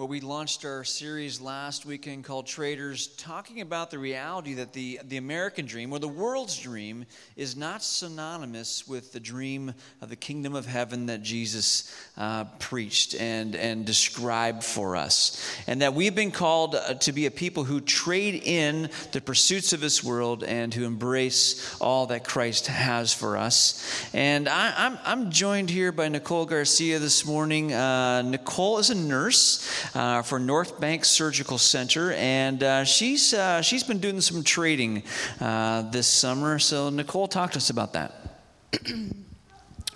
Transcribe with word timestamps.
where 0.00 0.06
we 0.06 0.20
launched 0.20 0.64
our 0.64 0.82
series 0.82 1.42
last 1.42 1.84
weekend 1.84 2.24
called 2.24 2.46
Traders, 2.46 3.08
talking 3.18 3.60
about 3.60 3.90
the 3.90 3.98
reality 3.98 4.54
that 4.54 4.72
the, 4.72 4.98
the 5.04 5.18
American 5.18 5.66
dream 5.66 5.92
or 5.92 5.98
the 5.98 6.08
world's 6.08 6.58
dream 6.58 7.04
is 7.36 7.54
not 7.54 7.82
synonymous 7.82 8.88
with 8.88 9.12
the 9.12 9.20
dream 9.20 9.74
of 10.00 10.08
the 10.08 10.16
kingdom 10.16 10.54
of 10.54 10.64
heaven 10.64 11.04
that 11.04 11.22
Jesus 11.22 11.94
uh, 12.16 12.44
preached 12.58 13.14
and, 13.14 13.54
and 13.54 13.84
described 13.84 14.64
for 14.64 14.96
us. 14.96 15.38
And 15.66 15.82
that 15.82 15.92
we've 15.92 16.14
been 16.14 16.30
called 16.30 16.76
uh, 16.76 16.94
to 16.94 17.12
be 17.12 17.26
a 17.26 17.30
people 17.30 17.64
who 17.64 17.82
trade 17.82 18.42
in 18.42 18.88
the 19.12 19.20
pursuits 19.20 19.74
of 19.74 19.82
this 19.82 20.02
world 20.02 20.42
and 20.42 20.72
who 20.72 20.86
embrace 20.86 21.78
all 21.78 22.06
that 22.06 22.24
Christ 22.24 22.68
has 22.68 23.12
for 23.12 23.36
us. 23.36 24.08
And 24.14 24.48
I, 24.48 24.68
am 24.68 24.74
I'm, 25.04 25.24
I'm 25.24 25.30
joined 25.30 25.68
here 25.68 25.92
by 25.92 26.08
Nicole 26.08 26.46
Garcia 26.46 26.98
this 27.00 27.26
morning. 27.26 27.74
Uh, 27.74 28.22
Nicole 28.22 28.78
is 28.78 28.88
a 28.88 28.94
nurse 28.94 29.89
uh, 29.94 30.22
for 30.22 30.38
North 30.38 30.80
Bank 30.80 31.04
Surgical 31.04 31.58
Center, 31.58 32.12
and 32.12 32.62
uh, 32.62 32.84
she's 32.84 33.34
uh, 33.34 33.62
she's 33.62 33.82
been 33.82 33.98
doing 33.98 34.20
some 34.20 34.42
trading 34.42 35.02
uh, 35.40 35.82
this 35.90 36.06
summer. 36.06 36.58
So 36.58 36.90
Nicole, 36.90 37.28
talk 37.28 37.52
to 37.52 37.58
us 37.58 37.70
about 37.70 37.92
that. 37.94 38.38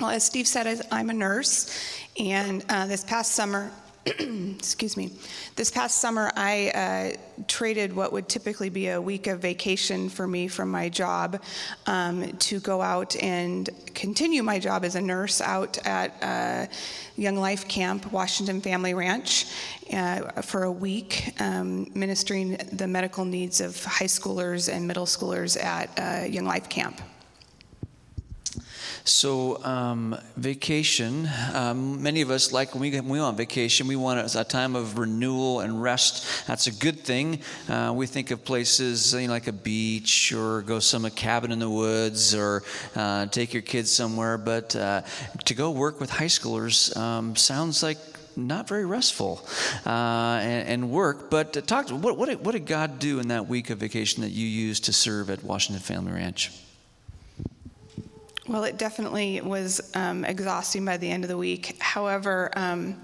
well, 0.01 0.11
as 0.11 0.25
Steve 0.25 0.47
said, 0.47 0.87
I'm 0.91 1.11
a 1.11 1.15
nurse, 1.15 1.71
and 2.19 2.65
uh, 2.69 2.87
this 2.87 3.05
past 3.05 3.33
summer. 3.33 3.71
excuse 4.59 4.99
me. 4.99 5.11
This 5.57 5.71
past 5.71 5.99
summer, 5.99 6.31
I 6.37 6.69
uh, 6.69 7.43
traded 7.49 7.97
what 7.97 8.13
would 8.13 8.29
typically 8.29 8.69
be 8.69 8.89
a 8.89 9.01
week 9.01 9.29
of 9.29 9.41
vacation 9.41 10.11
for 10.11 10.27
me 10.27 10.47
from 10.47 10.71
my 10.71 10.91
job 10.91 11.43
um, 11.87 12.31
to 12.37 12.61
go 12.61 12.83
out 12.83 13.17
and 13.17 13.71
continue 13.95 14.43
my 14.43 14.59
job 14.59 14.85
as 14.85 14.95
a 14.95 15.01
nurse 15.01 15.41
out 15.41 15.79
at 15.87 16.23
uh, 16.23 16.71
Young 17.17 17.37
Life 17.37 17.67
Camp, 17.67 18.13
Washington 18.13 18.61
Family 18.61 18.93
Ranch, 18.93 19.47
uh, 19.91 20.43
for 20.43 20.65
a 20.65 20.73
week, 20.73 21.33
um, 21.41 21.91
ministering 21.95 22.59
the 22.73 22.87
medical 22.87 23.25
needs 23.25 23.63
of 23.63 23.83
high 23.85 24.05
schoolers 24.05 24.71
and 24.71 24.87
middle 24.87 25.07
schoolers 25.07 25.63
at 25.63 25.89
uh, 25.99 26.27
Young 26.27 26.45
Life 26.45 26.69
Camp. 26.69 27.01
So, 29.07 29.63
um, 29.63 30.17
vacation, 30.39 31.29
um, 31.53 32.03
many 32.03 32.23
of 32.23 32.31
us, 32.31 32.53
like 32.53 32.73
when 32.73 32.81
we, 32.81 32.91
when 32.91 33.09
we 33.11 33.19
on 33.19 33.37
vacation, 33.37 33.87
we 33.87 33.97
want 33.97 34.35
a, 34.35 34.45
time 34.45 34.75
of 34.75 34.97
renewal 34.97 35.61
and 35.61 35.83
rest. 35.83 36.47
That's 36.47 36.69
a 36.69 36.73
good 36.73 37.01
thing. 37.01 37.41
Uh, 37.69 37.93
we 37.95 38.07
think 38.07 38.31
of 38.31 38.47
places 38.47 39.13
you 39.13 39.27
know, 39.27 39.35
like 39.35 39.47
a 39.47 39.53
beach 39.53 40.33
or 40.33 40.63
go 40.63 40.79
some 40.79 41.05
a 41.05 41.11
cabin 41.11 41.53
in 41.53 41.59
the 41.59 41.69
woods 41.69 42.35
or 42.35 42.63
uh, 42.97 43.27
take 43.27 43.53
your 43.53 43.61
kids 43.61 43.93
somewhere. 43.93 44.39
But 44.39 44.75
uh, 44.75 45.03
to 45.45 45.55
go 45.55 45.71
work 45.71 46.01
with 46.01 46.09
high 46.09 46.25
schoolers 46.25 46.97
um, 46.97 47.37
sounds 47.37 47.83
like 47.83 47.99
not 48.37 48.69
very 48.69 48.87
restful 48.87 49.47
uh, 49.85 50.39
and, 50.41 50.69
and, 50.69 50.91
work. 50.91 51.29
But 51.29 51.55
uh, 51.59 51.61
talk 51.61 51.91
what, 51.91 52.17
what, 52.17 52.41
what 52.41 52.53
did 52.53 52.65
God 52.65 52.99
do 53.01 53.21
in 53.21 53.29
that 53.29 53.49
week 53.49 53.69
of 53.69 53.77
vacation 53.77 54.23
that 54.23 54.31
you 54.31 54.47
used 54.47 54.87
to 54.87 54.95
serve 54.95 55.29
at 55.29 55.45
Washington 55.45 55.83
Family 55.83 56.13
Ranch? 56.13 56.51
Well, 58.47 58.65
it 58.65 58.77
definitely 58.77 59.41
was 59.41 59.81
um, 59.95 60.25
exhausting 60.27 60.85
by 60.85 60.99
the 60.99 61.11
end 61.11 61.25
of 61.25 61.29
the 61.29 61.39
week. 61.39 61.77
However, 61.81 62.51
um, 62.57 63.01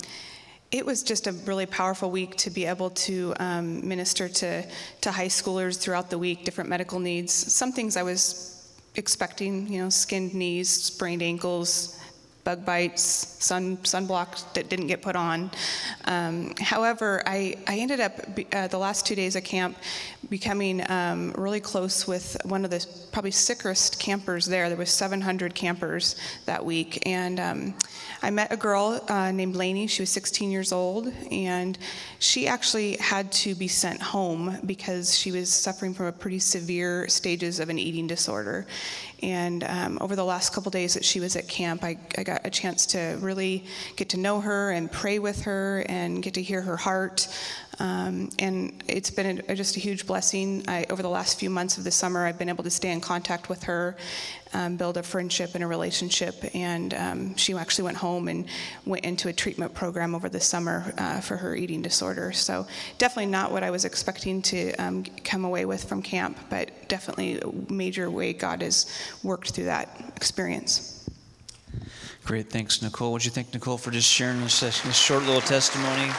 it 0.70 0.84
was 0.84 1.02
just 1.02 1.26
a 1.26 1.32
really 1.32 1.64
powerful 1.64 2.10
week 2.10 2.36
to 2.36 2.50
be 2.50 2.66
able 2.66 2.90
to 2.90 3.34
um, 3.40 3.88
minister 3.88 4.28
to, 4.28 4.62
to 5.00 5.10
high 5.10 5.28
schoolers 5.28 5.80
throughout 5.80 6.10
the 6.10 6.18
week, 6.18 6.44
different 6.44 6.68
medical 6.68 6.98
needs. 6.98 7.32
Some 7.32 7.72
things 7.72 7.96
I 7.96 8.02
was 8.02 8.70
expecting, 8.96 9.66
you 9.72 9.82
know, 9.82 9.88
skinned 9.88 10.34
knees, 10.34 10.68
sprained 10.68 11.22
ankles, 11.22 11.98
bug 12.44 12.64
bites, 12.64 13.02
sun 13.02 13.76
sunblock 13.78 14.52
that 14.54 14.68
didn't 14.68 14.86
get 14.86 15.02
put 15.02 15.16
on. 15.16 15.50
Um, 16.06 16.54
however, 16.60 17.22
I, 17.26 17.56
I 17.66 17.78
ended 17.78 18.00
up 18.00 18.12
uh, 18.52 18.68
the 18.68 18.78
last 18.78 19.06
two 19.06 19.14
days 19.14 19.36
of 19.36 19.44
camp 19.44 19.76
becoming 20.28 20.88
um, 20.90 21.32
really 21.36 21.60
close 21.60 22.06
with 22.06 22.36
one 22.44 22.64
of 22.64 22.70
the 22.70 22.86
probably 23.12 23.30
sickest 23.30 23.98
campers 23.98 24.46
there. 24.46 24.68
There 24.68 24.78
was 24.78 24.90
700 24.90 25.54
campers 25.54 26.16
that 26.46 26.64
week, 26.64 27.02
and 27.06 27.40
um, 27.40 27.74
I 28.22 28.30
met 28.30 28.52
a 28.52 28.56
girl 28.56 29.00
uh, 29.08 29.30
named 29.32 29.56
Lainey. 29.56 29.86
She 29.86 30.02
was 30.02 30.10
16 30.10 30.50
years 30.50 30.72
old, 30.72 31.10
and 31.30 31.78
she 32.18 32.46
actually 32.46 32.96
had 32.96 33.32
to 33.32 33.54
be 33.54 33.66
sent 33.66 34.02
home 34.02 34.58
because 34.66 35.16
she 35.16 35.32
was 35.32 35.50
suffering 35.50 35.94
from 35.94 36.06
a 36.06 36.12
pretty 36.12 36.38
severe 36.38 37.08
stages 37.08 37.60
of 37.60 37.70
an 37.70 37.78
eating 37.78 38.06
disorder. 38.06 38.66
And 39.22 39.64
um, 39.64 39.98
over 40.02 40.16
the 40.16 40.24
last 40.24 40.52
couple 40.52 40.70
days 40.70 40.94
that 40.94 41.04
she 41.04 41.18
was 41.18 41.34
at 41.36 41.48
camp, 41.48 41.82
I, 41.82 41.96
I, 42.18 42.22
got 42.22 42.46
a 42.46 42.50
chance 42.50 42.86
to 42.86 43.18
really 43.20 43.64
get 43.96 44.10
to 44.10 44.18
know 44.18 44.40
her 44.40 44.70
and 44.70 44.90
pray 44.92 45.18
with 45.18 45.42
her 45.42 45.84
and 45.88 46.22
get 46.22 46.34
to 46.34 46.42
hear 46.42 46.60
her 46.60 46.76
heart. 46.76 47.26
Um, 47.80 48.28
and 48.38 48.84
it's 48.86 49.10
been 49.10 49.42
a, 49.48 49.56
just 49.56 49.76
a 49.78 49.80
huge 49.80 50.06
blessing. 50.06 50.62
I, 50.68 50.84
over 50.90 51.00
the 51.02 51.08
last 51.08 51.40
few 51.40 51.48
months 51.48 51.78
of 51.78 51.84
the 51.84 51.90
summer, 51.90 52.26
I've 52.26 52.38
been 52.38 52.50
able 52.50 52.62
to 52.64 52.70
stay 52.70 52.92
in 52.92 53.00
contact 53.00 53.48
with 53.48 53.62
her, 53.62 53.96
um, 54.52 54.76
build 54.76 54.98
a 54.98 55.02
friendship 55.02 55.54
and 55.54 55.64
a 55.64 55.66
relationship. 55.66 56.44
And 56.54 56.92
um, 56.92 57.36
she 57.36 57.54
actually 57.54 57.84
went 57.84 57.96
home 57.96 58.28
and 58.28 58.44
went 58.84 59.06
into 59.06 59.28
a 59.28 59.32
treatment 59.32 59.72
program 59.72 60.14
over 60.14 60.28
the 60.28 60.40
summer 60.40 60.92
uh, 60.98 61.20
for 61.20 61.38
her 61.38 61.56
eating 61.56 61.80
disorder. 61.80 62.32
So, 62.32 62.66
definitely 62.98 63.30
not 63.30 63.50
what 63.50 63.62
I 63.62 63.70
was 63.70 63.86
expecting 63.86 64.42
to 64.42 64.74
um, 64.74 65.04
come 65.24 65.46
away 65.46 65.64
with 65.64 65.82
from 65.84 66.02
camp, 66.02 66.38
but 66.50 66.70
definitely 66.88 67.40
a 67.40 67.72
major 67.72 68.10
way 68.10 68.34
God 68.34 68.60
has 68.60 68.94
worked 69.22 69.52
through 69.52 69.64
that 69.64 70.12
experience. 70.16 71.08
Great. 72.26 72.50
Thanks, 72.50 72.82
Nicole. 72.82 73.12
What 73.12 73.22
do 73.22 73.24
you 73.24 73.30
think, 73.30 73.54
Nicole, 73.54 73.78
for 73.78 73.90
just 73.90 74.08
sharing 74.08 74.40
this, 74.42 74.60
this 74.60 74.96
short 74.96 75.22
little 75.22 75.40
testimony? 75.40 76.10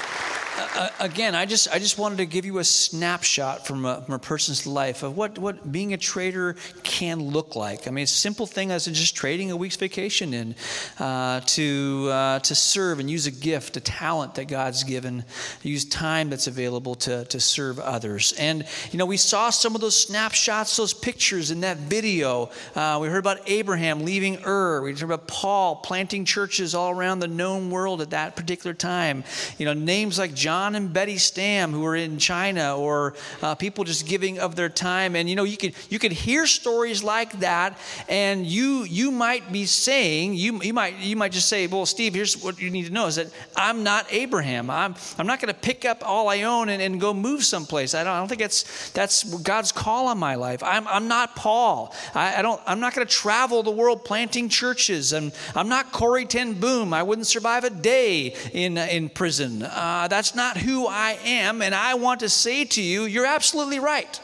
Uh, 0.58 0.90
again, 1.00 1.36
I 1.36 1.46
just 1.46 1.70
I 1.74 1.80
just 1.80 1.98
wanted 1.98 2.18
to 2.18 2.26
give 2.26 2.46
you 2.46 2.60
a 2.60 2.64
snapshot 2.64 3.66
from 3.66 3.86
a, 3.86 4.02
from 4.02 4.16
a 4.16 4.20
person's 4.20 4.68
life 4.68 5.04
of 5.04 5.18
what, 5.18 5.38
what 5.38 5.72
being 5.72 5.94
a 5.94 5.98
trader 5.98 6.56
can 6.84 7.22
look 7.22 7.56
like. 7.56 7.88
I 7.88 7.92
mean, 7.92 8.04
a 8.04 8.08
simple 8.08 8.46
thing 8.46 8.72
as 8.72 8.86
just 8.86 9.16
trading 9.16 9.52
a 9.52 9.56
week's 9.56 9.76
vacation 9.76 10.34
in 10.34 10.56
uh, 11.00 11.42
to 11.42 12.10
uh, 12.12 12.40
to 12.40 12.56
serve 12.56 13.00
and 13.00 13.10
use 13.10 13.28
a 13.28 13.32
gift, 13.32 13.78
a 13.78 13.82
talent 13.82 14.36
that 14.36 14.46
God's 14.46 14.84
given, 14.84 15.24
use 15.62 15.86
time 15.86 16.30
that's 16.30 16.48
available 16.48 16.96
to 16.96 17.26
to 17.26 17.40
serve 17.40 17.80
others. 17.80 18.34
And 18.38 18.66
you 18.92 19.00
know, 19.00 19.06
we 19.06 19.18
saw 19.18 19.50
some 19.50 19.76
of 19.76 19.82
those 19.82 19.98
snapshots, 19.98 20.76
those 20.78 20.94
pictures 20.94 21.52
in 21.52 21.62
that 21.62 21.78
video. 21.78 22.50
Uh, 22.76 23.00
we 23.02 23.08
heard 23.08 23.20
about 23.20 23.50
Abraham 23.50 24.04
leaving 24.04 24.40
Ur. 24.46 24.82
We 24.82 24.92
heard 24.92 25.04
about 25.04 25.28
Paul 25.28 25.78
planting 25.78 26.26
churches 26.26 26.76
all 26.76 26.92
around 26.92 27.20
the 27.20 27.28
known 27.28 27.70
world 27.70 28.02
at 28.02 28.12
that 28.12 28.36
particular 28.36 28.74
time. 28.74 29.24
You 29.58 29.66
know, 29.66 29.74
names 29.74 30.20
like 30.20 30.34
John 30.34 30.51
and 30.52 30.94
Betty 30.94 31.18
Stam 31.18 31.72
who 31.72 31.82
were 31.82 31.96
in 31.96 32.18
China, 32.18 32.78
or 32.78 33.16
uh, 33.42 33.56
people 33.56 33.84
just 33.84 34.08
giving 34.08 34.40
of 34.40 34.56
their 34.56 34.70
time. 34.70 35.16
And 35.16 35.30
you 35.30 35.36
know, 35.36 35.44
you 35.44 35.58
could 35.58 35.74
you 35.90 36.00
could 36.00 36.12
hear 36.12 36.46
stories 36.46 37.04
like 37.04 37.40
that, 37.40 37.78
and 38.10 38.46
you 38.46 38.84
you 38.84 39.12
might 39.12 39.52
be 39.52 39.66
saying 39.66 40.34
you 40.34 40.62
you 40.62 40.74
might 40.74 40.98
you 40.98 41.16
might 41.16 41.32
just 41.32 41.48
say, 41.48 41.68
well, 41.68 41.86
Steve, 41.86 42.14
here's 42.14 42.42
what 42.42 42.62
you 42.62 42.70
need 42.70 42.86
to 42.88 42.94
know 42.94 43.08
is 43.08 43.16
that 43.16 43.28
I'm 43.56 43.84
not 43.84 44.06
Abraham. 44.12 44.70
I'm 44.70 44.96
I'm 45.18 45.28
not 45.28 45.40
going 45.40 45.54
to 45.54 45.60
pick 45.60 45.86
up 45.86 46.04
all 46.06 46.30
I 46.30 46.44
own 46.44 46.70
and, 46.70 46.82
and 46.82 47.00
go 47.00 47.14
move 47.14 47.44
someplace. 47.44 47.96
I 47.96 48.04
don't 48.04 48.14
I 48.14 48.20
don't 48.20 48.28
think 48.28 48.42
that's 48.42 48.92
that's 48.92 49.24
God's 49.24 49.72
call 49.72 50.08
on 50.08 50.18
my 50.18 50.36
life. 50.36 50.64
I'm 50.64 50.88
I'm 50.88 51.08
not 51.08 51.36
Paul. 51.36 51.94
I, 52.14 52.40
I 52.40 52.42
don't 52.42 52.62
I'm 52.66 52.80
not 52.80 52.94
going 52.94 53.08
to 53.08 53.14
travel 53.14 53.64
the 53.64 53.72
world 53.72 54.06
planting 54.06 54.50
churches. 54.50 55.14
And 55.14 55.32
I'm 55.56 55.70
not 55.70 55.92
Corrie 55.92 56.26
ten 56.26 56.54
Boom. 56.54 56.94
I 56.94 57.04
wouldn't 57.04 57.28
survive 57.28 57.64
a 57.64 57.70
day 57.70 58.36
in 58.54 58.78
in 58.78 59.10
prison. 59.10 59.64
Uh, 59.64 60.08
that's 60.10 60.31
that's 60.32 60.56
not 60.56 60.64
who 60.64 60.88
I 60.88 61.18
am. 61.26 61.62
And 61.62 61.76
I 61.76 61.96
want 61.96 62.22
to 62.22 62.30
say 62.30 62.64
to 62.64 62.82
you, 62.82 63.04
you're 63.04 63.26
absolutely 63.26 63.80
right. 63.80 64.20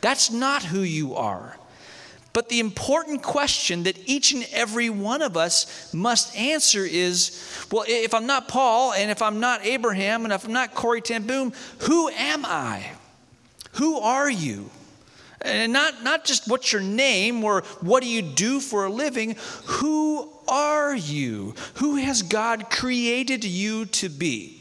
That's 0.00 0.32
not 0.32 0.64
who 0.64 0.80
you 0.80 1.14
are. 1.14 1.56
But 2.32 2.48
the 2.48 2.58
important 2.58 3.22
question 3.22 3.84
that 3.84 3.96
each 4.04 4.32
and 4.32 4.44
every 4.50 4.90
one 4.90 5.22
of 5.22 5.36
us 5.36 5.94
must 5.94 6.36
answer 6.36 6.84
is 6.84 7.40
well, 7.70 7.84
if 7.86 8.14
I'm 8.14 8.26
not 8.26 8.48
Paul, 8.48 8.94
and 8.94 9.12
if 9.12 9.22
I'm 9.22 9.38
not 9.38 9.64
Abraham, 9.64 10.24
and 10.24 10.32
if 10.32 10.44
I'm 10.44 10.52
not 10.52 10.74
Corrie 10.74 11.00
ten 11.00 11.24
Boom, 11.24 11.52
who 11.82 12.08
am 12.08 12.44
I? 12.44 12.90
Who 13.74 13.98
are 14.00 14.28
you? 14.28 14.70
And 15.40 15.72
not, 15.72 16.02
not 16.02 16.24
just 16.24 16.48
what's 16.48 16.72
your 16.72 16.82
name 16.82 17.44
or 17.44 17.60
what 17.80 18.02
do 18.02 18.08
you 18.08 18.22
do 18.22 18.58
for 18.58 18.86
a 18.86 18.90
living, 18.90 19.36
who 19.66 20.28
are 20.48 20.96
you? 20.96 21.54
Who 21.74 21.96
has 21.96 22.22
God 22.22 22.70
created 22.70 23.44
you 23.44 23.84
to 23.86 24.08
be? 24.08 24.53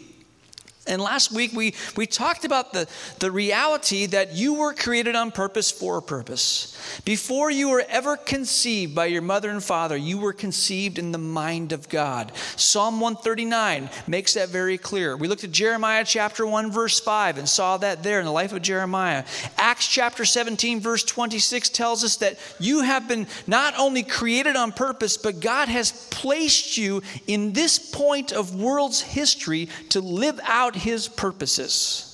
And 0.85 1.01
last 1.01 1.31
week 1.31 1.53
we, 1.53 1.75
we 1.95 2.05
talked 2.05 2.43
about 2.43 2.73
the, 2.73 2.87
the 3.19 3.31
reality 3.31 4.05
that 4.07 4.33
you 4.33 4.55
were 4.55 4.73
created 4.73 5.15
on 5.15 5.31
purpose 5.31 5.71
for 5.71 5.97
a 5.97 6.01
purpose. 6.01 6.77
Before 7.05 7.49
you 7.49 7.69
were 7.69 7.85
ever 7.87 8.17
conceived 8.17 8.93
by 8.93 9.05
your 9.05 9.21
mother 9.21 9.49
and 9.49 9.63
father, 9.63 9.95
you 9.95 10.17
were 10.17 10.33
conceived 10.33 10.99
in 10.99 11.13
the 11.13 11.17
mind 11.17 11.71
of 11.71 11.87
God. 11.87 12.33
Psalm 12.57 12.99
139 12.99 13.89
makes 14.07 14.33
that 14.33 14.49
very 14.49 14.77
clear. 14.77 15.15
We 15.15 15.29
looked 15.29 15.45
at 15.45 15.51
Jeremiah 15.51 16.03
chapter 16.05 16.45
1, 16.45 16.69
verse 16.69 16.99
5, 16.99 17.37
and 17.37 17.47
saw 17.47 17.77
that 17.77 18.03
there 18.03 18.19
in 18.19 18.25
the 18.25 18.31
life 18.31 18.51
of 18.51 18.61
Jeremiah. 18.61 19.23
Acts 19.57 19.87
chapter 19.87 20.25
17, 20.25 20.81
verse 20.81 21.03
26 21.03 21.69
tells 21.69 22.03
us 22.03 22.17
that 22.17 22.37
you 22.59 22.81
have 22.81 23.07
been 23.07 23.27
not 23.47 23.73
only 23.77 24.03
created 24.03 24.57
on 24.57 24.73
purpose, 24.73 25.15
but 25.15 25.39
God 25.39 25.69
has 25.69 26.07
placed 26.09 26.77
you 26.77 27.01
in 27.25 27.53
this 27.53 27.79
point 27.79 28.33
of 28.33 28.53
world's 28.53 29.01
history 29.01 29.69
to 29.89 30.01
live 30.01 30.41
out 30.43 30.72
his 30.75 31.07
purposes. 31.07 32.09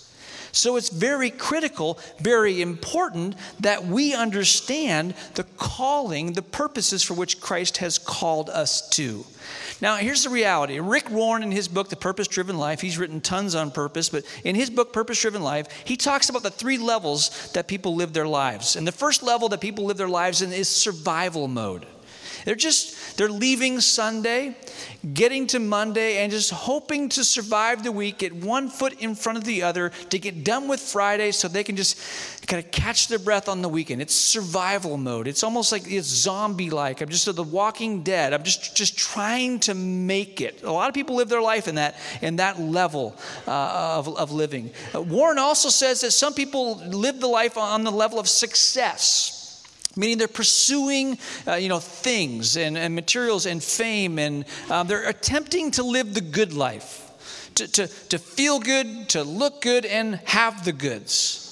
So 0.51 0.77
it's 0.77 0.89
very 0.89 1.29
critical, 1.29 1.99
very 2.19 2.61
important 2.61 3.35
that 3.59 3.85
we 3.85 4.13
understand 4.13 5.13
the 5.35 5.43
calling, 5.57 6.33
the 6.33 6.41
purposes 6.41 7.03
for 7.03 7.13
which 7.13 7.39
Christ 7.39 7.77
has 7.77 7.97
called 7.97 8.49
us 8.49 8.89
to. 8.89 9.25
Now, 9.81 9.95
here's 9.95 10.23
the 10.23 10.29
reality. 10.29 10.79
Rick 10.79 11.09
Warren, 11.09 11.43
in 11.43 11.51
his 11.51 11.67
book, 11.67 11.89
The 11.89 11.95
Purpose 11.95 12.27
Driven 12.27 12.57
Life, 12.57 12.81
he's 12.81 12.97
written 12.97 13.21
tons 13.21 13.55
on 13.55 13.71
purpose, 13.71 14.09
but 14.09 14.25
in 14.43 14.55
his 14.55 14.69
book, 14.69 14.91
Purpose 14.91 15.21
Driven 15.21 15.41
Life, 15.41 15.67
he 15.85 15.95
talks 15.95 16.29
about 16.29 16.43
the 16.43 16.51
three 16.51 16.77
levels 16.77 17.51
that 17.53 17.67
people 17.67 17.95
live 17.95 18.13
their 18.13 18.27
lives. 18.27 18.75
And 18.75 18.85
the 18.85 18.91
first 18.91 19.23
level 19.23 19.49
that 19.49 19.61
people 19.61 19.85
live 19.85 19.97
their 19.97 20.09
lives 20.09 20.41
in 20.41 20.51
is 20.51 20.67
survival 20.67 21.47
mode. 21.47 21.85
They're 22.45 22.55
just, 22.55 23.17
they're 23.17 23.29
leaving 23.29 23.79
Sunday, 23.79 24.55
getting 25.13 25.47
to 25.47 25.59
Monday, 25.59 26.17
and 26.17 26.31
just 26.31 26.51
hoping 26.51 27.09
to 27.09 27.23
survive 27.23 27.83
the 27.83 27.91
week, 27.91 28.19
get 28.19 28.33
one 28.33 28.69
foot 28.69 28.99
in 29.01 29.15
front 29.15 29.37
of 29.37 29.43
the 29.43 29.63
other, 29.63 29.89
to 30.09 30.19
get 30.19 30.43
done 30.43 30.67
with 30.67 30.79
Friday 30.79 31.31
so 31.31 31.47
they 31.47 31.63
can 31.63 31.75
just 31.75 31.99
kind 32.47 32.63
of 32.63 32.71
catch 32.71 33.07
their 33.07 33.19
breath 33.19 33.47
on 33.47 33.61
the 33.61 33.69
weekend. 33.69 34.01
It's 34.01 34.15
survival 34.15 34.97
mode. 34.97 35.27
It's 35.27 35.43
almost 35.43 35.71
like 35.71 35.83
it's 35.85 36.07
zombie 36.07 36.69
like. 36.69 37.01
I'm 37.01 37.09
just 37.09 37.33
the 37.33 37.43
walking 37.43 38.03
dead. 38.03 38.33
I'm 38.33 38.43
just, 38.43 38.75
just 38.75 38.97
trying 38.97 39.59
to 39.61 39.73
make 39.73 40.41
it. 40.41 40.63
A 40.63 40.71
lot 40.71 40.89
of 40.89 40.95
people 40.95 41.15
live 41.15 41.29
their 41.29 41.41
life 41.41 41.67
in 41.67 41.75
that, 41.75 41.95
in 42.21 42.37
that 42.37 42.59
level 42.59 43.15
uh, 43.47 43.95
of, 43.97 44.17
of 44.17 44.31
living. 44.31 44.71
Uh, 44.93 45.01
Warren 45.01 45.37
also 45.37 45.69
says 45.69 46.01
that 46.01 46.11
some 46.11 46.33
people 46.33 46.77
live 46.87 47.19
the 47.19 47.27
life 47.27 47.57
on 47.57 47.83
the 47.83 47.91
level 47.91 48.19
of 48.19 48.27
success 48.27 49.38
meaning 49.95 50.17
they're 50.17 50.27
pursuing 50.27 51.17
uh, 51.47 51.55
you 51.55 51.69
know 51.69 51.79
things 51.79 52.57
and, 52.57 52.77
and, 52.77 52.93
materials 52.95 53.45
and 53.45 53.63
fame 53.63 54.19
and 54.19 54.45
um, 54.69 54.87
they're 54.87 55.07
attempting 55.07 55.71
to 55.71 55.83
live 55.83 56.13
the 56.13 56.21
good 56.21 56.53
life 56.53 57.05
to, 57.55 57.67
to, 57.67 57.87
to 57.87 58.17
feel 58.17 58.59
good 58.59 59.09
to 59.09 59.23
look 59.23 59.61
good 59.61 59.85
and 59.85 60.15
have 60.25 60.63
the 60.65 60.71
goods 60.71 61.49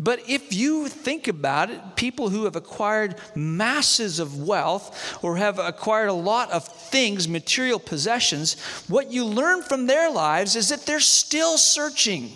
but 0.00 0.22
if 0.26 0.54
you 0.54 0.88
think 0.88 1.28
about 1.28 1.68
it, 1.68 1.78
people 1.94 2.30
who 2.30 2.44
have 2.44 2.56
acquired 2.56 3.16
masses 3.34 4.18
of 4.18 4.40
wealth 4.40 5.22
or 5.22 5.36
have 5.36 5.58
acquired 5.58 6.08
a 6.08 6.14
lot 6.14 6.50
of 6.50 6.66
things, 6.66 7.28
material 7.28 7.78
possessions, 7.78 8.58
what 8.88 9.12
you 9.12 9.26
learn 9.26 9.62
from 9.62 9.86
their 9.86 10.10
lives 10.10 10.56
is 10.56 10.70
that 10.70 10.86
they're 10.86 11.00
still 11.00 11.58
searching. 11.58 12.32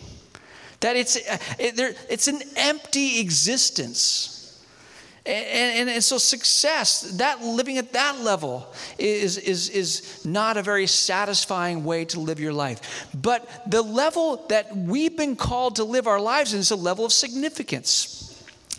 That 0.80 0.96
it's, 0.96 1.16
uh, 1.16 1.38
it, 1.58 1.96
it's 2.10 2.28
an 2.28 2.42
empty 2.56 3.18
existence. 3.18 4.33
And, 5.26 5.46
and, 5.78 5.90
and, 5.90 6.04
so 6.04 6.18
success, 6.18 7.00
that 7.16 7.42
living 7.42 7.78
at 7.78 7.94
that 7.94 8.20
level 8.20 8.70
is, 8.98 9.38
is, 9.38 9.70
is 9.70 10.22
not 10.22 10.58
a 10.58 10.62
very 10.62 10.86
satisfying 10.86 11.82
way 11.82 12.04
to 12.06 12.20
live 12.20 12.38
your 12.38 12.52
life. 12.52 13.08
But 13.14 13.48
the 13.66 13.80
level 13.80 14.44
that 14.50 14.76
we've 14.76 15.16
been 15.16 15.34
called 15.34 15.76
to 15.76 15.84
live 15.84 16.06
our 16.06 16.20
lives 16.20 16.52
in 16.52 16.60
is 16.60 16.72
a 16.72 16.76
level 16.76 17.06
of 17.06 17.12
significance. 17.12 18.20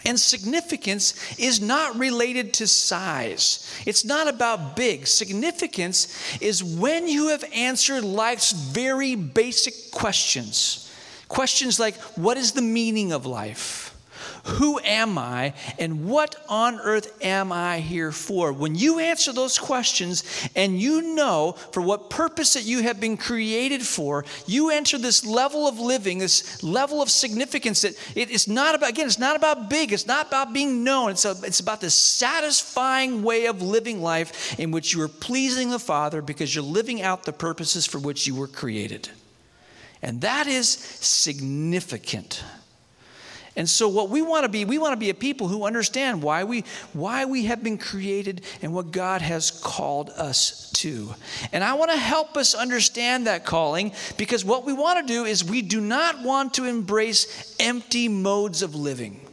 And 0.06 0.20
significance 0.20 1.40
is 1.40 1.62
not 1.62 1.98
related 1.98 2.54
to 2.56 2.68
size. 2.68 3.68
It's 3.88 4.06
not 4.06 4.28
about 4.28 4.76
big. 4.76 5.08
Significance 5.08 6.40
is 6.42 6.64
when 6.64 7.08
you 7.08 7.30
have 7.30 7.44
answered 7.56 8.04
life's 8.04 8.52
very 8.52 9.16
basic 9.16 9.90
questions. 9.90 10.94
Questions 11.28 11.80
like, 11.80 11.96
what 12.16 12.38
is 12.38 12.52
the 12.52 12.62
meaning 12.62 13.14
of 13.14 13.26
life? 13.26 13.85
Who 14.46 14.80
am 14.80 15.18
I 15.18 15.54
and 15.80 16.06
what 16.06 16.36
on 16.48 16.80
earth 16.80 17.18
am 17.24 17.52
I 17.52 17.80
here 17.80 18.12
for? 18.12 18.54
When 18.54 18.76
you 18.76 19.00
answer 19.00 19.34
those 19.34 19.58
questions 19.58 20.24
and 20.56 20.80
you 20.80 21.16
know 21.16 21.54
for 21.72 21.82
what 21.82 22.12
purpose 22.12 22.54
that 22.54 22.64
you 22.64 22.84
have 22.84 23.00
been 23.00 23.18
created 23.18 23.82
for, 23.82 24.24
you 24.46 24.70
enter 24.70 25.00
this 25.00 25.26
level 25.26 25.68
of 25.68 25.80
living, 25.80 26.20
this 26.20 26.62
level 26.62 27.02
of 27.02 27.10
significance 27.10 27.82
that 27.82 27.96
it 28.16 28.30
is 28.30 28.48
not 28.48 28.76
about, 28.76 28.92
again, 28.92 29.08
it's 29.08 29.18
not 29.18 29.36
about 29.36 29.68
big, 29.68 29.92
it's 29.92 30.06
not 30.06 30.28
about 30.28 30.54
being 30.54 30.84
known. 30.84 31.10
It's, 31.10 31.26
a, 31.26 31.36
it's 31.42 31.60
about 31.60 31.82
this 31.82 31.96
satisfying 31.96 33.24
way 33.24 33.48
of 33.48 33.64
living 33.64 34.00
life 34.04 34.60
in 34.60 34.70
which 34.70 34.94
you 34.94 35.02
are 35.02 35.08
pleasing 35.08 35.72
the 35.72 35.80
Father 35.80 36.22
because 36.22 36.54
you're 36.54 36.64
living 36.64 37.02
out 37.02 37.24
the 37.24 37.34
purposes 37.34 37.88
for 37.88 37.98
which 37.98 38.28
you 38.28 38.36
were 38.36 38.48
created. 38.48 39.10
And 40.04 40.22
that 40.22 40.46
is 40.46 40.70
significant. 40.70 42.44
And 43.56 43.70
so 43.70 43.88
what 43.88 44.10
we 44.10 44.22
want 44.22 44.44
to 44.44 44.50
be, 44.50 44.66
we 44.66 44.78
want 44.78 44.94
to 44.94 44.98
be 44.98 45.10
a 45.10 45.14
people 45.14 45.48
who 45.48 45.66
understand 45.66 46.22
why 46.22 46.44
we 46.44 46.66
why 46.94 47.26
we 47.26 47.46
have 47.46 47.64
been 47.64 47.78
created 47.78 48.42
and 48.62 48.74
what 48.74 48.92
God 48.92 49.22
has 49.22 49.50
called 49.50 50.10
us 50.12 50.72
to. 50.74 51.14
And 51.54 51.64
I 51.64 51.74
want 51.76 51.92
to 51.92 51.98
help 51.98 52.36
us 52.36 52.54
understand 52.54 53.28
that 53.28 53.46
calling 53.46 53.94
because 54.18 54.44
what 54.44 54.66
we 54.66 54.74
want 54.74 55.08
to 55.08 55.14
do 55.14 55.24
is 55.24 55.44
we 55.44 55.62
do 55.62 55.80
not 55.80 56.22
want 56.22 56.56
to 56.56 56.66
embrace 56.66 57.56
empty 57.60 58.10
modes 58.10 58.62
of 58.62 58.76
living. 58.76 59.25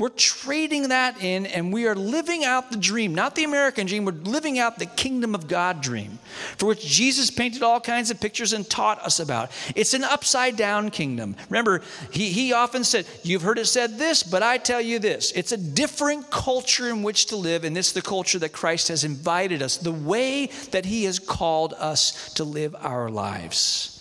We're 0.00 0.08
trading 0.08 0.88
that 0.88 1.22
in 1.22 1.44
and 1.44 1.74
we 1.74 1.86
are 1.86 1.94
living 1.94 2.42
out 2.42 2.70
the 2.70 2.78
dream, 2.78 3.14
not 3.14 3.34
the 3.34 3.44
American 3.44 3.86
dream. 3.86 4.06
We're 4.06 4.12
living 4.12 4.58
out 4.58 4.78
the 4.78 4.86
kingdom 4.86 5.34
of 5.34 5.46
God 5.46 5.82
dream, 5.82 6.18
for 6.56 6.64
which 6.66 6.86
Jesus 6.86 7.30
painted 7.30 7.62
all 7.62 7.80
kinds 7.80 8.10
of 8.10 8.18
pictures 8.18 8.54
and 8.54 8.68
taught 8.68 8.98
us 9.00 9.20
about. 9.20 9.50
It's 9.76 9.92
an 9.92 10.02
upside 10.02 10.56
down 10.56 10.90
kingdom. 10.90 11.36
Remember, 11.50 11.82
he, 12.10 12.30
he 12.30 12.54
often 12.54 12.82
said, 12.82 13.06
You've 13.22 13.42
heard 13.42 13.58
it 13.58 13.66
said 13.66 13.98
this, 13.98 14.22
but 14.22 14.42
I 14.42 14.56
tell 14.56 14.80
you 14.80 14.98
this. 14.98 15.32
It's 15.32 15.52
a 15.52 15.58
different 15.58 16.30
culture 16.30 16.88
in 16.88 17.02
which 17.02 17.26
to 17.26 17.36
live, 17.36 17.64
and 17.64 17.76
it's 17.76 17.92
the 17.92 18.00
culture 18.00 18.38
that 18.38 18.52
Christ 18.52 18.88
has 18.88 19.04
invited 19.04 19.60
us, 19.60 19.76
the 19.76 19.92
way 19.92 20.46
that 20.70 20.86
he 20.86 21.04
has 21.04 21.18
called 21.18 21.74
us 21.74 22.32
to 22.34 22.44
live 22.44 22.74
our 22.80 23.10
lives. 23.10 23.99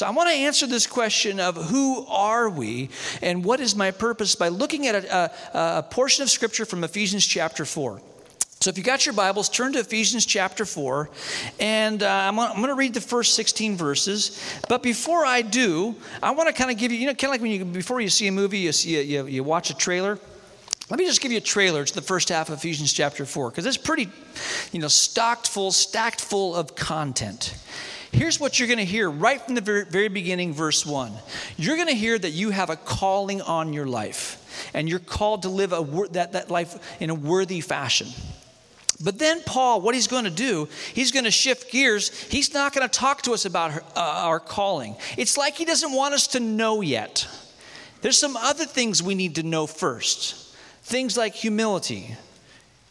So 0.00 0.06
I 0.06 0.10
want 0.12 0.30
to 0.30 0.34
answer 0.34 0.66
this 0.66 0.86
question 0.86 1.38
of 1.40 1.56
who 1.56 2.06
are 2.06 2.48
we 2.48 2.88
and 3.20 3.44
what 3.44 3.60
is 3.60 3.76
my 3.76 3.90
purpose 3.90 4.34
by 4.34 4.48
looking 4.48 4.86
at 4.86 4.94
a, 4.94 5.14
a, 5.14 5.78
a 5.80 5.82
portion 5.82 6.22
of 6.22 6.30
scripture 6.30 6.64
from 6.64 6.84
Ephesians 6.84 7.26
chapter 7.26 7.66
4. 7.66 8.00
So, 8.60 8.70
if 8.70 8.78
you 8.78 8.82
got 8.82 9.04
your 9.04 9.12
Bibles, 9.12 9.50
turn 9.50 9.74
to 9.74 9.80
Ephesians 9.80 10.24
chapter 10.24 10.64
4, 10.64 11.10
and 11.60 12.02
uh, 12.02 12.08
I'm 12.08 12.36
going 12.36 12.68
to 12.68 12.74
read 12.74 12.94
the 12.94 13.02
first 13.02 13.34
16 13.34 13.76
verses. 13.76 14.42
But 14.70 14.82
before 14.82 15.26
I 15.26 15.42
do, 15.42 15.94
I 16.22 16.30
want 16.30 16.48
to 16.48 16.54
kind 16.54 16.70
of 16.70 16.78
give 16.78 16.90
you, 16.90 16.96
you 16.96 17.06
know, 17.06 17.12
kind 17.12 17.24
of 17.24 17.32
like 17.32 17.42
when 17.42 17.50
you, 17.50 17.64
before 17.66 18.00
you 18.00 18.08
see 18.08 18.26
a 18.26 18.32
movie, 18.32 18.60
you, 18.60 18.72
see 18.72 18.96
a, 18.96 19.02
you, 19.02 19.26
you 19.26 19.44
watch 19.44 19.68
a 19.68 19.76
trailer. 19.76 20.18
Let 20.88 20.98
me 20.98 21.04
just 21.04 21.20
give 21.20 21.30
you 21.30 21.38
a 21.38 21.42
trailer 21.42 21.84
to 21.84 21.94
the 21.94 22.00
first 22.00 22.30
half 22.30 22.48
of 22.48 22.54
Ephesians 22.54 22.94
chapter 22.94 23.26
4, 23.26 23.50
because 23.50 23.66
it's 23.66 23.76
pretty, 23.76 24.08
you 24.72 24.80
know, 24.80 24.88
stocked 24.88 25.46
full, 25.46 25.70
stacked 25.72 26.22
full 26.22 26.56
of 26.56 26.74
content. 26.74 27.54
Here's 28.12 28.40
what 28.40 28.58
you're 28.58 28.68
going 28.68 28.78
to 28.78 28.84
hear 28.84 29.08
right 29.08 29.40
from 29.40 29.54
the 29.54 29.60
very, 29.60 29.84
very 29.84 30.08
beginning, 30.08 30.52
verse 30.52 30.84
1. 30.84 31.12
You're 31.56 31.76
going 31.76 31.88
to 31.88 31.94
hear 31.94 32.18
that 32.18 32.30
you 32.30 32.50
have 32.50 32.68
a 32.68 32.76
calling 32.76 33.40
on 33.40 33.72
your 33.72 33.86
life, 33.86 34.70
and 34.74 34.88
you're 34.88 34.98
called 34.98 35.42
to 35.42 35.48
live 35.48 35.72
a, 35.72 36.08
that, 36.12 36.32
that 36.32 36.50
life 36.50 36.78
in 37.00 37.10
a 37.10 37.14
worthy 37.14 37.60
fashion. 37.60 38.08
But 39.02 39.18
then, 39.18 39.42
Paul, 39.46 39.80
what 39.80 39.94
he's 39.94 40.08
going 40.08 40.24
to 40.24 40.30
do, 40.30 40.68
he's 40.92 41.12
going 41.12 41.24
to 41.24 41.30
shift 41.30 41.70
gears. 41.70 42.10
He's 42.24 42.52
not 42.52 42.74
going 42.74 42.86
to 42.86 42.92
talk 42.92 43.22
to 43.22 43.32
us 43.32 43.46
about 43.46 43.72
her, 43.72 43.82
uh, 43.96 44.00
our 44.00 44.40
calling. 44.40 44.96
It's 45.16 45.38
like 45.38 45.54
he 45.54 45.64
doesn't 45.64 45.92
want 45.92 46.12
us 46.12 46.26
to 46.28 46.40
know 46.40 46.82
yet. 46.82 47.26
There's 48.02 48.18
some 48.18 48.36
other 48.36 48.64
things 48.64 49.02
we 49.02 49.14
need 49.14 49.36
to 49.36 49.42
know 49.42 49.66
first 49.66 50.36
things 50.82 51.16
like 51.16 51.34
humility, 51.34 52.16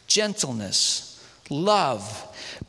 gentleness, 0.07 1.21
love, 1.49 2.25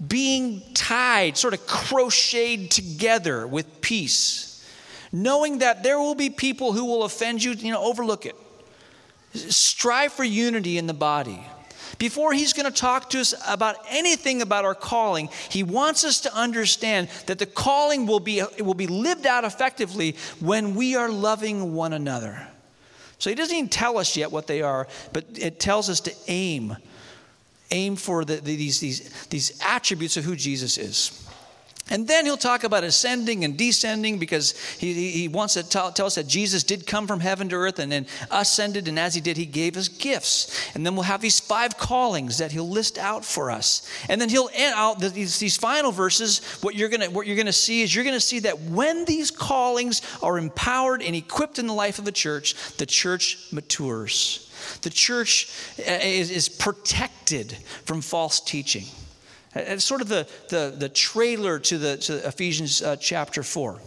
being 0.06 0.62
tied, 0.74 1.36
sort 1.36 1.54
of 1.54 1.66
crocheted 1.66 2.70
together 2.70 3.46
with 3.46 3.80
peace, 3.80 4.66
knowing 5.12 5.58
that 5.58 5.82
there 5.82 5.98
will 5.98 6.14
be 6.14 6.30
people 6.30 6.72
who 6.72 6.84
will 6.84 7.04
offend 7.04 7.42
you, 7.42 7.52
you 7.52 7.70
know, 7.70 7.82
overlook 7.82 8.26
it. 8.26 8.36
Strive 9.34 10.12
for 10.12 10.24
unity 10.24 10.78
in 10.78 10.86
the 10.86 10.94
body. 10.94 11.40
Before 11.98 12.32
he's 12.32 12.54
going 12.54 12.64
to 12.64 12.76
talk 12.76 13.10
to 13.10 13.20
us 13.20 13.34
about 13.46 13.76
anything 13.90 14.40
about 14.40 14.64
our 14.64 14.74
calling, 14.74 15.28
he 15.50 15.62
wants 15.62 16.02
us 16.02 16.20
to 16.22 16.34
understand 16.34 17.08
that 17.26 17.38
the 17.38 17.46
calling 17.46 18.06
will 18.06 18.20
be, 18.20 18.42
will 18.58 18.74
be 18.74 18.86
lived 18.86 19.26
out 19.26 19.44
effectively 19.44 20.16
when 20.40 20.74
we 20.74 20.96
are 20.96 21.10
loving 21.10 21.74
one 21.74 21.92
another. 21.92 22.48
So 23.18 23.28
he 23.28 23.36
doesn't 23.36 23.54
even 23.54 23.68
tell 23.68 23.98
us 23.98 24.16
yet 24.16 24.32
what 24.32 24.46
they 24.46 24.62
are, 24.62 24.88
but 25.12 25.26
it 25.36 25.60
tells 25.60 25.90
us 25.90 26.00
to 26.00 26.14
aim 26.26 26.76
aim 27.70 27.96
for 27.96 28.24
the, 28.24 28.36
the, 28.36 28.56
these, 28.56 28.80
these, 28.80 29.26
these 29.26 29.60
attributes 29.64 30.16
of 30.16 30.24
who 30.24 30.36
Jesus 30.36 30.78
is. 30.78 31.26
And 31.90 32.06
then 32.06 32.24
he'll 32.24 32.36
talk 32.36 32.62
about 32.62 32.84
ascending 32.84 33.44
and 33.44 33.56
descending 33.56 34.18
because 34.18 34.56
he, 34.78 35.10
he, 35.10 35.28
wants 35.28 35.54
to 35.54 35.68
tell, 35.68 35.90
tell, 35.90 36.06
us 36.06 36.14
that 36.14 36.28
Jesus 36.28 36.62
did 36.62 36.86
come 36.86 37.08
from 37.08 37.18
heaven 37.18 37.48
to 37.48 37.56
earth 37.56 37.80
and 37.80 37.90
then 37.90 38.06
ascended, 38.30 38.86
and 38.86 38.96
as 38.96 39.12
he 39.12 39.20
did, 39.20 39.36
he 39.36 39.44
gave 39.44 39.76
us 39.76 39.88
gifts. 39.88 40.70
And 40.76 40.86
then 40.86 40.94
we'll 40.94 41.02
have 41.02 41.20
these 41.20 41.40
five 41.40 41.76
callings 41.76 42.38
that 42.38 42.52
he'll 42.52 42.68
list 42.68 42.96
out 42.96 43.24
for 43.24 43.50
us. 43.50 43.88
And 44.08 44.20
then 44.20 44.28
he'll 44.28 44.50
end 44.54 44.74
out 44.76 45.00
these, 45.00 45.40
these 45.40 45.56
final 45.56 45.90
verses. 45.90 46.38
What 46.62 46.76
you're 46.76 46.88
gonna 46.88 47.10
what 47.10 47.26
you're 47.26 47.36
gonna 47.36 47.52
see 47.52 47.82
is 47.82 47.92
you're 47.92 48.04
gonna 48.04 48.20
see 48.20 48.38
that 48.40 48.60
when 48.60 49.04
these 49.04 49.32
callings 49.32 50.00
are 50.22 50.38
empowered 50.38 51.02
and 51.02 51.16
equipped 51.16 51.58
in 51.58 51.66
the 51.66 51.74
life 51.74 51.98
of 51.98 52.04
the 52.04 52.12
church, 52.12 52.54
the 52.76 52.86
church 52.86 53.48
matures. 53.50 54.49
The 54.82 54.90
church 54.90 55.52
uh, 55.78 55.98
is, 56.02 56.30
is 56.30 56.48
protected 56.48 57.52
from 57.84 58.00
false 58.00 58.40
teaching. 58.40 58.84
It's 59.54 59.84
sort 59.84 60.00
of 60.00 60.08
the, 60.08 60.28
the, 60.48 60.74
the 60.76 60.88
trailer 60.88 61.58
to, 61.58 61.78
the, 61.78 61.96
to 61.98 62.26
Ephesians 62.26 62.82
uh, 62.82 62.96
chapter 62.96 63.42
4. 63.42 63.80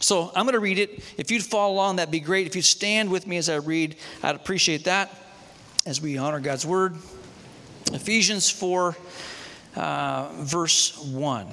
So 0.00 0.30
I'm 0.34 0.44
going 0.44 0.54
to 0.54 0.60
read 0.60 0.78
it. 0.78 1.02
If 1.16 1.30
you'd 1.30 1.42
follow 1.42 1.74
along, 1.74 1.96
that'd 1.96 2.10
be 2.10 2.20
great. 2.20 2.46
If 2.46 2.56
you'd 2.56 2.64
stand 2.64 3.10
with 3.10 3.26
me 3.26 3.36
as 3.36 3.48
I 3.48 3.56
read, 3.56 3.96
I'd 4.22 4.34
appreciate 4.34 4.84
that 4.84 5.14
as 5.86 6.00
we 6.00 6.18
honor 6.18 6.40
God's 6.40 6.66
word. 6.66 6.96
Ephesians 7.92 8.50
4, 8.50 8.96
uh, 9.76 10.28
verse 10.40 10.98
1. 10.98 11.46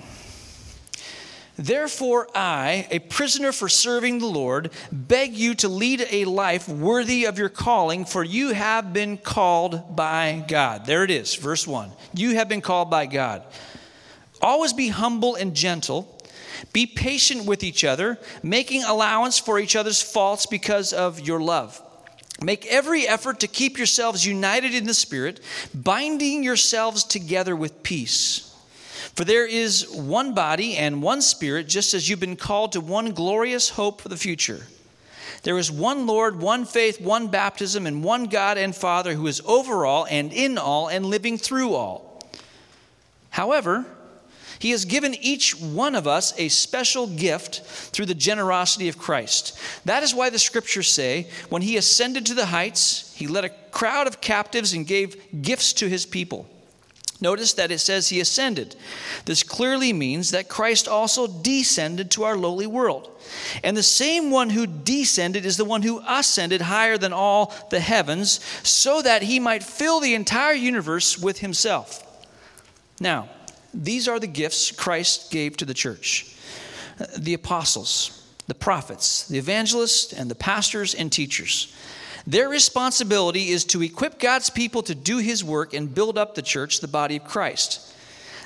Therefore, 1.57 2.27
I, 2.35 2.87
a 2.91 2.99
prisoner 2.99 3.51
for 3.51 3.67
serving 3.67 4.19
the 4.19 4.27
Lord, 4.27 4.71
beg 4.91 5.33
you 5.33 5.55
to 5.55 5.67
lead 5.67 6.05
a 6.11 6.25
life 6.25 6.69
worthy 6.69 7.25
of 7.25 7.39
your 7.39 7.49
calling, 7.49 8.05
for 8.05 8.23
you 8.23 8.53
have 8.53 8.93
been 8.93 9.17
called 9.17 9.95
by 9.95 10.45
God. 10.47 10.85
There 10.85 11.03
it 11.03 11.09
is, 11.09 11.33
verse 11.33 11.65
1. 11.65 11.91
You 12.13 12.35
have 12.35 12.47
been 12.47 12.61
called 12.61 12.91
by 12.91 13.07
God. 13.07 13.43
Always 14.39 14.73
be 14.73 14.89
humble 14.89 15.33
and 15.33 15.55
gentle. 15.55 16.13
Be 16.73 16.85
patient 16.85 17.45
with 17.45 17.63
each 17.63 17.83
other, 17.83 18.19
making 18.43 18.83
allowance 18.83 19.39
for 19.39 19.59
each 19.59 19.75
other's 19.75 20.01
faults 20.01 20.45
because 20.45 20.93
of 20.93 21.19
your 21.19 21.39
love. 21.39 21.81
Make 22.41 22.67
every 22.67 23.07
effort 23.07 23.39
to 23.39 23.47
keep 23.47 23.77
yourselves 23.77 24.25
united 24.25 24.75
in 24.75 24.85
the 24.85 24.93
Spirit, 24.93 25.39
binding 25.73 26.43
yourselves 26.43 27.03
together 27.03 27.55
with 27.55 27.81
peace. 27.81 28.46
For 29.15 29.23
there 29.23 29.45
is 29.45 29.89
one 29.89 30.33
body 30.33 30.75
and 30.77 31.01
one 31.01 31.21
Spirit, 31.21 31.67
just 31.67 31.93
as 31.93 32.07
you've 32.07 32.19
been 32.19 32.35
called 32.35 32.73
to 32.73 32.81
one 32.81 33.11
glorious 33.11 33.69
hope 33.69 34.01
for 34.01 34.09
the 34.09 34.17
future. 34.17 34.67
There 35.43 35.57
is 35.57 35.71
one 35.71 36.07
Lord, 36.07 36.39
one 36.39 36.65
faith, 36.65 36.99
one 36.99 37.27
baptism, 37.27 37.87
and 37.87 38.03
one 38.03 38.25
God 38.25 38.57
and 38.57 38.75
Father 38.75 39.13
who 39.13 39.27
is 39.27 39.41
over 39.45 39.85
all 39.85 40.05
and 40.09 40.33
in 40.33 40.57
all 40.57 40.87
and 40.87 41.05
living 41.05 41.37
through 41.37 41.73
all. 41.73 42.21
However, 43.29 43.85
he 44.59 44.71
has 44.71 44.85
given 44.85 45.13
each 45.13 45.51
one 45.59 45.93
of 45.95 46.07
us 46.07 46.33
a 46.37 46.49
special 46.49 47.07
gift 47.07 47.61
through 47.61 48.07
the 48.07 48.15
generosity 48.15 48.89
of 48.89 48.97
Christ. 48.97 49.57
That 49.85 50.03
is 50.03 50.15
why 50.15 50.29
the 50.29 50.39
scriptures 50.39 50.89
say, 50.89 51.27
when 51.49 51.61
he 51.61 51.77
ascended 51.77 52.25
to 52.25 52.33
the 52.33 52.47
heights, 52.47 53.13
he 53.15 53.27
led 53.27 53.45
a 53.45 53.49
crowd 53.71 54.07
of 54.07 54.21
captives 54.21 54.73
and 54.73 54.87
gave 54.87 55.41
gifts 55.41 55.73
to 55.73 55.87
his 55.87 56.05
people. 56.05 56.49
Notice 57.19 57.53
that 57.53 57.71
it 57.71 57.79
says 57.79 58.09
he 58.09 58.19
ascended. 58.19 58.75
This 59.25 59.41
clearly 59.41 59.91
means 59.91 60.31
that 60.31 60.49
Christ 60.49 60.87
also 60.87 61.27
descended 61.27 62.11
to 62.11 62.23
our 62.23 62.37
lowly 62.37 62.67
world. 62.67 63.09
And 63.63 63.75
the 63.75 63.83
same 63.83 64.29
one 64.29 64.51
who 64.51 64.67
descended 64.67 65.45
is 65.45 65.57
the 65.57 65.65
one 65.65 65.81
who 65.81 66.03
ascended 66.07 66.61
higher 66.61 66.97
than 66.97 67.13
all 67.13 67.53
the 67.71 67.79
heavens, 67.79 68.39
so 68.63 69.01
that 69.01 69.23
he 69.23 69.39
might 69.39 69.63
fill 69.63 69.99
the 69.99 70.13
entire 70.13 70.53
universe 70.53 71.17
with 71.17 71.39
himself. 71.39 72.03
Now, 72.99 73.29
these 73.73 74.07
are 74.07 74.19
the 74.19 74.27
gifts 74.27 74.71
Christ 74.71 75.31
gave 75.31 75.57
to 75.57 75.65
the 75.65 75.73
church 75.73 76.33
the 77.17 77.35
apostles, 77.35 78.27
the 78.47 78.55
prophets, 78.55 79.27
the 79.27 79.37
evangelists, 79.37 80.13
and 80.13 80.31
the 80.31 80.35
pastors 80.35 80.95
and 80.95 81.11
teachers. 81.11 81.73
Their 82.27 82.49
responsibility 82.49 83.49
is 83.51 83.63
to 83.65 83.81
equip 83.81 84.19
God's 84.19 84.49
people 84.49 84.83
to 84.83 84.93
do 84.93 85.19
his 85.19 85.45
work 85.45 85.73
and 85.73 85.95
build 85.95 86.17
up 86.17 86.35
the 86.35 86.41
church, 86.41 86.81
the 86.81 86.87
body 86.87 87.15
of 87.15 87.23
Christ. 87.23 87.93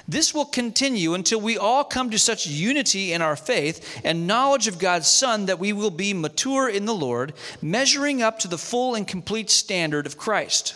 This 0.08 0.36
will 0.36 0.46
continue 0.46 1.16
until 1.16 1.42
we 1.42 1.58
all 1.58 1.84
come 1.84 2.12
to 2.12 2.20
such 2.20 2.46
unity 2.46 3.12
in 3.12 3.24
our 3.24 3.36
faith 3.36 4.02
and 4.04 4.28
knowledge 4.28 4.68
of 4.68 4.78
God's 4.78 5.08
Son 5.08 5.48
that 5.48 5.58
we 5.58 5.74
will 5.74 5.90
be 5.90 6.14
mature 6.14 6.70
in 6.70 6.86
the 6.86 6.94
Lord, 6.94 7.34
measuring 7.60 8.22
up 8.22 8.38
to 8.40 8.48
the 8.48 8.58
full 8.58 8.94
and 8.94 9.08
complete 9.08 9.50
standard 9.50 10.06
of 10.06 10.18
Christ. 10.18 10.76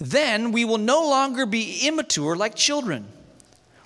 Then 0.00 0.50
we 0.50 0.64
will 0.64 0.78
no 0.78 1.08
longer 1.08 1.46
be 1.46 1.86
immature 1.86 2.34
like 2.34 2.56
children. 2.56 3.06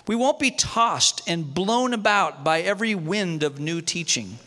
We 0.07 0.15
won't 0.15 0.39
be 0.39 0.49
tossed 0.49 1.21
and 1.27 1.53
blown 1.53 1.93
about 1.93 2.43
by 2.43 2.61
every 2.61 2.95
wind 2.95 3.43
of 3.43 3.59
new 3.59 3.79
teaching. 3.79 4.39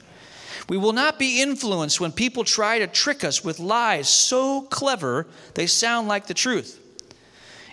We 0.72 0.78
will 0.78 0.94
not 0.94 1.18
be 1.18 1.42
influenced 1.42 2.00
when 2.00 2.12
people 2.12 2.44
try 2.44 2.78
to 2.78 2.86
trick 2.86 3.24
us 3.24 3.44
with 3.44 3.60
lies 3.60 4.08
so 4.08 4.62
clever 4.62 5.26
they 5.52 5.66
sound 5.66 6.08
like 6.08 6.28
the 6.28 6.32
truth. 6.32 6.80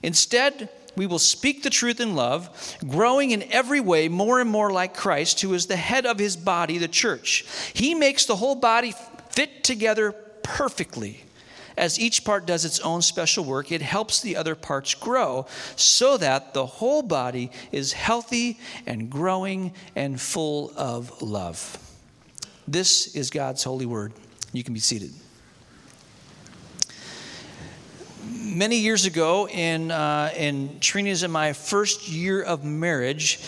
Instead, 0.04 0.68
we 0.98 1.08
will 1.08 1.18
speak 1.18 1.64
the 1.64 1.70
truth 1.70 2.02
in 2.02 2.14
love, 2.14 2.50
growing 2.86 3.32
in 3.32 3.54
every 3.54 3.80
way 3.80 4.10
more 4.10 4.42
and 4.42 4.50
more 4.50 4.70
like 4.70 4.94
Christ, 4.94 5.40
who 5.40 5.54
is 5.54 5.68
the 5.68 5.78
head 5.78 6.06
of 6.06 6.20
his 6.20 6.36
body, 6.36 6.78
the 6.78 6.90
church. 6.90 7.46
He 7.74 7.96
makes 7.96 8.26
the 8.26 8.36
whole 8.36 8.56
body 8.56 8.94
fit 9.30 9.64
together 9.64 10.12
perfectly. 10.44 11.24
As 11.78 11.98
each 12.02 12.26
part 12.26 12.46
does 12.46 12.66
its 12.66 12.82
own 12.82 13.02
special 13.02 13.46
work, 13.46 13.72
it 13.72 13.82
helps 13.82 14.20
the 14.20 14.36
other 14.36 14.56
parts 14.56 14.94
grow 14.94 15.46
so 15.78 16.18
that 16.18 16.54
the 16.54 16.66
whole 16.66 17.04
body 17.04 17.50
is 17.72 17.94
healthy 17.94 18.60
and 18.86 19.10
growing 19.10 19.72
and 19.96 20.20
full 20.20 20.74
of 20.76 21.22
love. 21.22 21.89
This 22.72 23.16
is 23.16 23.32
God's 23.32 23.64
holy 23.64 23.88
word. 23.88 24.14
You 24.54 24.64
can 24.64 24.76
be 24.76 24.80
seated. 24.80 25.12
Many 28.24 28.78
years 28.78 29.06
ago, 29.06 29.48
in, 29.48 29.90
uh, 29.90 30.32
in 30.38 30.80
Trina's 30.80 31.24
and 31.24 31.34
my 31.34 31.54
first 31.54 32.08
year 32.10 32.44
of 32.44 32.64
marriage, 32.64 33.40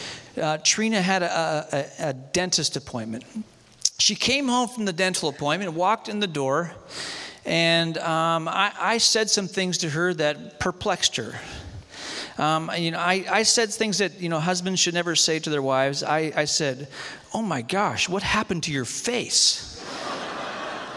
uh, 0.42 0.58
Trina 0.64 1.04
had 1.04 1.22
a, 1.22 1.68
a, 2.00 2.10
a 2.10 2.14
dentist 2.14 2.76
appointment. 2.78 3.24
She 4.00 4.16
came 4.16 4.48
home 4.48 4.68
from 4.68 4.86
the 4.86 4.94
dental 4.94 5.30
appointment, 5.30 5.74
walked 5.74 6.10
in 6.10 6.20
the 6.20 6.26
door, 6.26 6.72
and 7.46 8.00
um, 8.00 8.48
I, 8.48 8.72
I, 8.76 8.98
said 8.98 9.30
some 9.30 9.48
things 9.48 9.80
to 9.80 9.90
her 9.90 10.16
that 10.16 10.60
perplexed 10.60 11.18
her. 11.18 11.40
Um, 12.40 12.72
you 12.76 12.90
know, 12.90 13.00
I, 13.00 13.26
I, 13.30 13.44
said 13.44 13.70
things 13.70 14.00
that 14.00 14.20
you 14.20 14.30
know 14.30 14.40
husbands 14.40 14.80
should 14.80 14.96
never 14.96 15.16
say 15.16 15.38
to 15.38 15.50
their 15.52 15.62
wives. 15.62 16.02
I, 16.02 16.34
I 16.36 16.46
said, 16.46 16.88
"Oh 17.34 17.42
my 17.42 17.62
gosh, 17.62 18.10
what 18.10 18.24
happened 18.24 18.64
to 18.64 18.72
your 18.72 18.86
face?" 18.86 19.68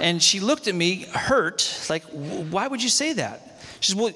and 0.00 0.22
she 0.22 0.40
looked 0.40 0.66
at 0.66 0.74
me, 0.74 1.06
hurt, 1.12 1.86
like, 1.88 2.02
"Why 2.04 2.66
would 2.66 2.82
you 2.82 2.88
say 2.88 3.12
that?" 3.14 3.53
She 3.84 3.92
said, 3.92 4.00
"Well." 4.00 4.14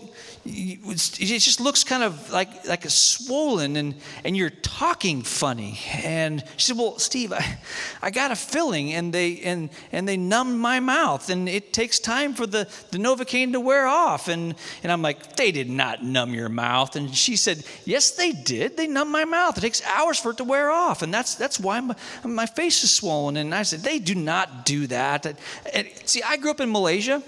it 0.50 1.38
just 1.38 1.60
looks 1.60 1.84
kind 1.84 2.02
of 2.02 2.30
like 2.30 2.66
like 2.66 2.84
a 2.84 2.90
swollen 2.90 3.76
and 3.76 3.94
and 4.24 4.36
you're 4.36 4.50
talking 4.50 5.22
funny. 5.22 5.78
And 6.02 6.42
she 6.56 6.68
said 6.68 6.78
well 6.78 6.98
steve 6.98 7.32
i, 7.32 7.58
I 8.02 8.10
got 8.10 8.30
a 8.30 8.36
filling 8.36 8.92
and 8.94 9.12
they 9.12 9.40
and 9.40 9.70
and 9.92 10.08
they 10.08 10.16
numb 10.16 10.58
my 10.58 10.80
mouth 10.80 11.28
and 11.30 11.48
it 11.48 11.72
takes 11.72 11.98
time 11.98 12.34
for 12.34 12.46
the 12.46 12.68
the 12.90 12.98
novocaine 12.98 13.52
to 13.52 13.60
wear 13.60 13.86
off. 13.86 14.28
And 14.28 14.54
and 14.82 14.92
i'm 14.92 15.02
like 15.02 15.36
they 15.36 15.50
did 15.52 15.68
not 15.68 16.02
numb 16.02 16.34
your 16.34 16.48
mouth. 16.48 16.96
And 16.96 17.14
she 17.14 17.36
said 17.36 17.64
yes 17.84 18.12
they 18.12 18.32
did. 18.32 18.76
They 18.76 18.86
numb 18.86 19.10
my 19.10 19.24
mouth. 19.24 19.58
It 19.58 19.60
takes 19.60 19.84
hours 19.84 20.18
for 20.18 20.30
it 20.30 20.38
to 20.38 20.44
wear 20.44 20.70
off. 20.70 21.02
And 21.02 21.12
that's 21.12 21.34
that's 21.34 21.60
why 21.60 21.80
my, 21.80 21.94
my 22.24 22.46
face 22.46 22.84
is 22.84 22.90
swollen. 22.90 23.36
And 23.36 23.54
i 23.54 23.62
said 23.62 23.80
they 23.80 23.98
do 23.98 24.14
not 24.14 24.64
do 24.64 24.86
that. 24.86 25.26
And, 25.26 25.88
see 26.04 26.22
i 26.22 26.36
grew 26.36 26.50
up 26.50 26.60
in 26.60 26.70
malaysia 26.70 27.22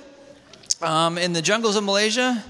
um, 0.83 1.19
in 1.19 1.33
the 1.33 1.43
jungles 1.43 1.77
of 1.77 1.85
Malaysia. 1.85 2.43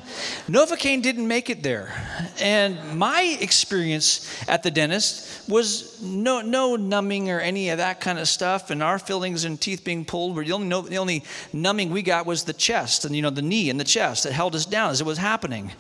Novocaine 0.49 1.03
didn't 1.03 1.27
make 1.27 1.51
it 1.51 1.63
there. 1.63 1.93
And 2.41 2.99
my 2.99 3.39
experience 3.41 4.45
at 4.49 4.63
the 4.63 4.71
dentist 4.71 5.49
was 5.49 6.01
no, 6.01 6.41
no 6.41 6.77
numbing 6.77 7.31
or 7.31 7.41
any 7.41 7.71
of 7.71 7.79
that 7.79 8.01
kind 8.01 8.19
of 8.19 8.29
stuff. 8.29 8.71
And 8.71 8.83
our 8.83 8.99
fillings 8.99 9.45
and 9.45 9.61
teeth 9.61 9.85
being 9.85 10.05
pulled 10.05 10.37
were 10.37 10.45
the 10.45 10.53
only, 10.53 10.69
no, 10.69 10.83
the 10.83 10.99
only 10.99 11.25
numbing 11.53 11.91
we 11.91 12.03
got 12.03 12.27
was 12.27 12.45
the 12.45 12.53
chest 12.53 13.05
and, 13.05 13.17
you 13.17 13.23
know, 13.23 13.31
the 13.31 13.43
knee 13.43 13.69
and 13.69 13.81
the 13.81 13.85
chest 13.85 14.25
that 14.25 14.33
held 14.33 14.55
us 14.55 14.65
down 14.65 14.91
as 14.91 15.01
it 15.01 15.07
was 15.07 15.19
happening. 15.19 15.73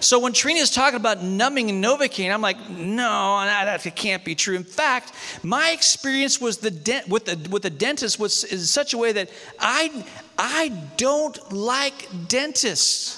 So 0.00 0.18
when 0.18 0.32
Trina's 0.32 0.70
talking 0.70 0.98
about 0.98 1.22
numbing 1.22 1.70
and 1.70 1.84
Novocaine, 1.84 2.32
I'm 2.32 2.42
like, 2.42 2.70
no, 2.70 3.40
that 3.44 3.84
can't 3.96 4.24
be 4.24 4.34
true. 4.34 4.56
In 4.56 4.64
fact, 4.64 5.12
my 5.42 5.70
experience 5.70 6.40
was 6.40 6.58
the 6.58 6.70
dent, 6.70 7.08
with, 7.08 7.26
the, 7.26 7.48
with 7.50 7.62
the 7.62 7.70
dentist 7.70 8.18
was 8.18 8.44
in 8.44 8.60
such 8.60 8.94
a 8.94 8.98
way 8.98 9.12
that 9.12 9.30
I, 9.60 10.04
I 10.38 10.68
don't 10.96 11.52
like 11.52 12.28
dentists. 12.28 13.16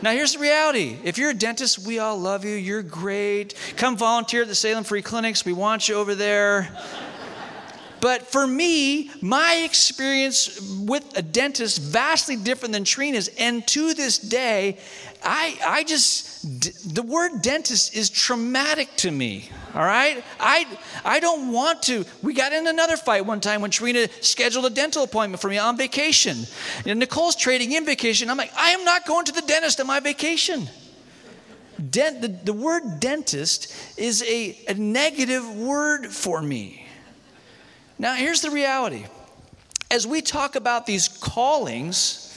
Now, 0.00 0.12
here's 0.12 0.32
the 0.32 0.38
reality. 0.38 0.96
If 1.04 1.18
you're 1.18 1.30
a 1.30 1.34
dentist, 1.34 1.80
we 1.80 1.98
all 1.98 2.16
love 2.16 2.44
you. 2.44 2.54
You're 2.54 2.82
great. 2.82 3.54
Come 3.76 3.96
volunteer 3.96 4.42
at 4.42 4.48
the 4.48 4.54
Salem 4.54 4.84
Free 4.84 5.02
Clinics. 5.02 5.44
We 5.44 5.52
want 5.52 5.88
you 5.88 5.96
over 5.96 6.14
there. 6.14 6.74
But 8.00 8.28
for 8.28 8.46
me, 8.46 9.10
my 9.20 9.62
experience 9.64 10.60
with 10.60 11.18
a 11.18 11.22
dentist 11.22 11.80
vastly 11.80 12.36
different 12.36 12.72
than 12.72 12.84
Trina's. 12.84 13.28
And 13.38 13.66
to 13.68 13.92
this 13.92 14.18
day, 14.18 14.78
I, 15.22 15.58
I 15.66 15.84
just, 15.84 16.94
the 16.94 17.02
word 17.02 17.42
dentist 17.42 17.94
is 17.94 18.10
traumatic 18.10 18.88
to 18.98 19.10
me. 19.10 19.50
All 19.74 19.84
right? 19.84 20.22
I, 20.38 20.66
I 21.04 21.20
don't 21.20 21.52
want 21.52 21.82
to. 21.84 22.04
We 22.22 22.34
got 22.34 22.52
in 22.52 22.66
another 22.66 22.96
fight 22.96 23.26
one 23.26 23.40
time 23.40 23.60
when 23.60 23.70
Trina 23.70 24.08
scheduled 24.20 24.64
a 24.64 24.70
dental 24.70 25.02
appointment 25.02 25.40
for 25.40 25.48
me 25.48 25.58
on 25.58 25.76
vacation. 25.76 26.36
And 26.86 26.98
Nicole's 26.98 27.36
trading 27.36 27.72
in 27.72 27.84
vacation. 27.84 28.30
I'm 28.30 28.36
like, 28.36 28.52
I 28.56 28.70
am 28.70 28.84
not 28.84 29.06
going 29.06 29.24
to 29.26 29.32
the 29.32 29.42
dentist 29.42 29.80
on 29.80 29.86
my 29.86 30.00
vacation. 30.00 30.68
Dent, 31.90 32.22
the, 32.22 32.28
the 32.28 32.52
word 32.52 32.98
dentist 32.98 33.74
is 33.96 34.22
a, 34.22 34.58
a 34.68 34.74
negative 34.74 35.48
word 35.56 36.06
for 36.06 36.42
me. 36.42 36.86
Now, 37.98 38.14
here's 38.14 38.40
the 38.40 38.50
reality. 38.50 39.06
As 39.90 40.06
we 40.06 40.20
talk 40.20 40.56
about 40.56 40.86
these 40.86 41.08
callings, 41.08 42.27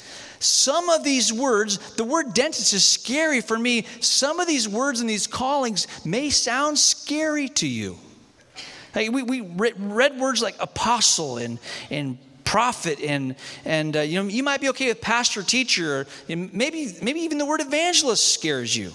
some 0.42 0.90
of 0.90 1.04
these 1.04 1.32
words, 1.32 1.78
the 1.96 2.04
word 2.04 2.34
dentist 2.34 2.74
is 2.74 2.84
scary 2.84 3.42
for 3.42 3.58
me. 3.58 3.86
Some 4.00 4.40
of 4.40 4.48
these 4.48 4.68
words 4.68 5.00
and 5.00 5.10
these 5.10 5.28
callings 5.28 5.88
may 6.04 6.30
sound 6.30 6.80
scary 6.80 7.48
to 7.50 7.68
you. 7.68 7.98
Like 8.96 9.12
we, 9.12 9.24
we 9.24 9.42
read 9.42 10.20
words 10.20 10.42
like 10.42 10.56
apostle 10.60 11.38
and, 11.38 11.60
and 11.90 12.18
prophet 12.44 13.00
and 13.00 13.36
and 13.64 13.96
uh, 13.96 14.02
you 14.02 14.22
know 14.22 14.28
you 14.28 14.44
might 14.44 14.60
be 14.60 14.68
okay 14.68 14.90
with 14.90 15.00
pastor 15.00 15.42
teacher 15.42 16.06
maybe 16.28 16.94
maybe 17.02 17.22
even 17.22 17.38
the 17.38 17.46
word 17.46 17.62
evangelist 17.62 18.34
scares 18.34 18.76
you 18.76 18.92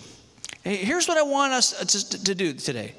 here's 0.63 1.09
what 1.09 1.17
i 1.17 1.23
want 1.23 1.55
us 1.55 1.71
to, 1.73 2.23
to 2.23 2.35
do 2.35 2.53
today 2.53 2.93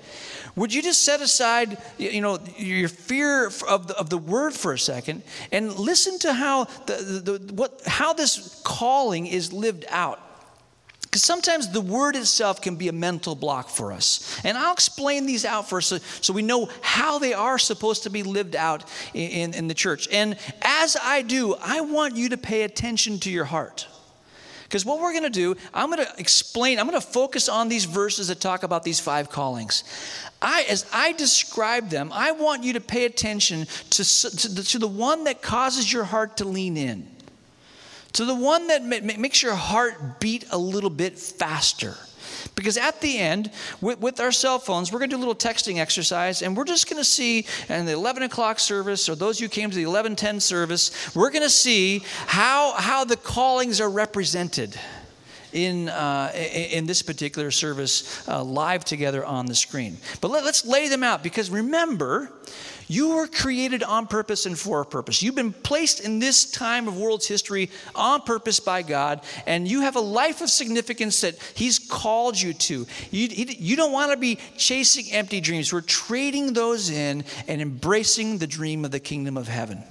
would 0.57 0.73
you 0.73 0.81
just 0.81 1.03
set 1.03 1.21
aside 1.21 1.77
you 1.97 2.19
know 2.19 2.39
your 2.57 2.89
fear 2.89 3.47
of 3.47 3.87
the, 3.87 3.97
of 3.97 4.09
the 4.09 4.17
word 4.17 4.53
for 4.53 4.73
a 4.73 4.79
second 4.79 5.23
and 5.51 5.73
listen 5.79 6.19
to 6.19 6.33
how 6.33 6.65
the, 6.85 7.21
the, 7.23 7.37
the 7.37 7.53
what 7.53 7.81
how 7.85 8.11
this 8.11 8.61
calling 8.65 9.25
is 9.25 9.53
lived 9.53 9.85
out 9.89 10.19
because 11.03 11.23
sometimes 11.23 11.69
the 11.69 11.81
word 11.81 12.17
itself 12.17 12.61
can 12.61 12.75
be 12.75 12.89
a 12.89 12.91
mental 12.91 13.33
block 13.33 13.69
for 13.69 13.93
us. 13.93 14.41
And 14.43 14.57
I'll 14.57 14.73
explain 14.73 15.25
these 15.25 15.45
out 15.45 15.69
for 15.69 15.77
us 15.77 15.87
so, 15.87 15.97
so 15.97 16.33
we 16.33 16.41
know 16.41 16.69
how 16.81 17.17
they 17.17 17.33
are 17.33 17.57
supposed 17.57 18.03
to 18.03 18.09
be 18.09 18.23
lived 18.23 18.57
out 18.57 18.83
in, 19.13 19.31
in, 19.31 19.53
in 19.53 19.67
the 19.67 19.73
church. 19.73 20.09
And 20.11 20.37
as 20.61 20.97
I 21.01 21.21
do, 21.21 21.55
I 21.61 21.79
want 21.79 22.17
you 22.17 22.29
to 22.29 22.37
pay 22.37 22.63
attention 22.63 23.19
to 23.21 23.31
your 23.31 23.45
heart. 23.45 23.87
Because 24.67 24.85
what 24.85 24.99
we're 24.99 25.13
going 25.13 25.23
to 25.23 25.29
do, 25.29 25.55
I'm 25.73 25.89
going 25.89 26.05
to 26.05 26.13
explain, 26.17 26.79
I'm 26.79 26.87
going 26.87 26.99
to 26.99 27.07
focus 27.07 27.47
on 27.47 27.69
these 27.69 27.85
verses 27.85 28.27
that 28.27 28.41
talk 28.41 28.63
about 28.63 28.83
these 28.83 28.99
five 28.99 29.29
callings. 29.29 29.83
I, 30.41 30.65
as 30.69 30.85
I 30.91 31.13
describe 31.13 31.89
them, 31.89 32.11
I 32.13 32.31
want 32.31 32.63
you 32.63 32.73
to 32.73 32.81
pay 32.81 33.05
attention 33.05 33.65
to, 33.91 34.03
to, 34.03 34.49
the, 34.49 34.63
to 34.63 34.79
the 34.79 34.87
one 34.87 35.23
that 35.23 35.41
causes 35.41 35.91
your 35.91 36.03
heart 36.03 36.37
to 36.37 36.45
lean 36.45 36.77
in 36.77 37.07
to 38.17 38.25
the 38.25 38.33
one 38.33 38.65
that 38.65 38.83
makes 38.83 39.43
your 39.43 39.53
heart 39.53 40.19
beat 40.19 40.43
a 40.49 40.57
little 40.57 40.89
bit 40.89 41.19
faster. 41.19 41.95
Because 42.55 42.77
at 42.77 43.01
the 43.01 43.17
end, 43.17 43.51
with, 43.81 43.99
with, 43.99 44.19
our 44.19 44.31
cell 44.31 44.59
phones, 44.59 44.91
we're 44.91 44.99
going 44.99 45.09
to 45.09 45.15
do 45.15 45.19
a 45.19 45.25
little 45.25 45.35
texting 45.35 45.77
exercise, 45.77 46.41
and 46.41 46.55
we're 46.55 46.65
just 46.65 46.89
going 46.89 46.99
to 46.99 47.07
see 47.07 47.45
in 47.69 47.85
the 47.85 47.93
11 47.93 48.23
o'clock 48.23 48.59
service, 48.59 49.07
or 49.09 49.15
those 49.15 49.39
who 49.39 49.47
came 49.47 49.69
to 49.69 49.75
the 49.75 49.83
11:10 49.83 50.41
service, 50.41 51.15
we're 51.15 51.29
going 51.29 51.43
to 51.43 51.49
see 51.49 52.03
how 52.27 52.73
how 52.73 53.03
the 53.03 53.17
callings 53.17 53.79
are 53.79 53.89
represented 53.89 54.77
in 55.53 55.89
uh, 55.89 56.31
in 56.35 56.85
this 56.85 57.01
particular 57.01 57.51
service 57.51 58.27
uh, 58.27 58.43
live 58.43 58.85
together 58.85 59.25
on 59.25 59.45
the 59.45 59.55
screen. 59.55 59.97
But 60.21 60.31
let, 60.31 60.43
let's 60.43 60.65
lay 60.65 60.87
them 60.87 61.03
out 61.03 61.23
because 61.23 61.49
remember 61.49 62.31
you 62.87 63.15
were 63.15 63.27
created 63.27 63.83
on 63.83 64.07
purpose 64.07 64.45
and 64.45 64.57
for 64.57 64.81
a 64.81 64.85
purpose. 64.85 65.21
You've 65.21 65.35
been 65.35 65.53
placed 65.53 65.99
in 65.99 66.19
this 66.19 66.49
time 66.49 66.87
of 66.87 66.97
world's 66.97 67.27
history 67.27 67.69
on 67.93 68.21
purpose 68.21 68.59
by 68.59 68.81
God, 68.81 69.21
and 69.45 69.67
you 69.67 69.81
have 69.81 69.95
a 69.95 70.01
life 70.01 70.41
of 70.41 70.49
significance 70.49 71.21
that 71.21 71.35
He's 71.55 71.79
called 71.79 72.39
you 72.39 72.53
to. 72.53 72.87
You, 73.11 73.27
you 73.29 73.75
don't 73.75 73.91
want 73.91 74.11
to 74.11 74.17
be 74.17 74.39
chasing 74.57 75.11
empty 75.11 75.41
dreams. 75.41 75.71
We're 75.73 75.81
trading 75.81 76.53
those 76.53 76.89
in 76.89 77.25
and 77.47 77.61
embracing 77.61 78.37
the 78.37 78.47
dream 78.47 78.85
of 78.85 78.91
the 78.91 78.99
kingdom 78.99 79.37
of 79.37 79.47
heaven. 79.47 79.83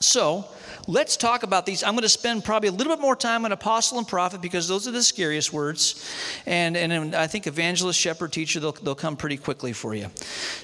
So, 0.00 0.46
let's 0.86 1.16
talk 1.16 1.42
about 1.42 1.66
these. 1.66 1.82
I'm 1.82 1.92
going 1.92 2.02
to 2.02 2.08
spend 2.08 2.44
probably 2.44 2.68
a 2.68 2.72
little 2.72 2.94
bit 2.94 3.00
more 3.00 3.16
time 3.16 3.44
on 3.44 3.52
apostle 3.52 3.98
and 3.98 4.06
prophet 4.06 4.40
because 4.40 4.68
those 4.68 4.86
are 4.88 4.90
the 4.90 5.02
scariest 5.02 5.52
words. 5.52 6.10
And, 6.46 6.76
and 6.76 7.14
I 7.14 7.26
think 7.26 7.46
evangelist, 7.46 7.98
shepherd, 7.98 8.32
teacher, 8.32 8.60
they'll, 8.60 8.72
they'll 8.72 8.94
come 8.94 9.16
pretty 9.16 9.36
quickly 9.36 9.72
for 9.72 9.94
you. 9.94 10.08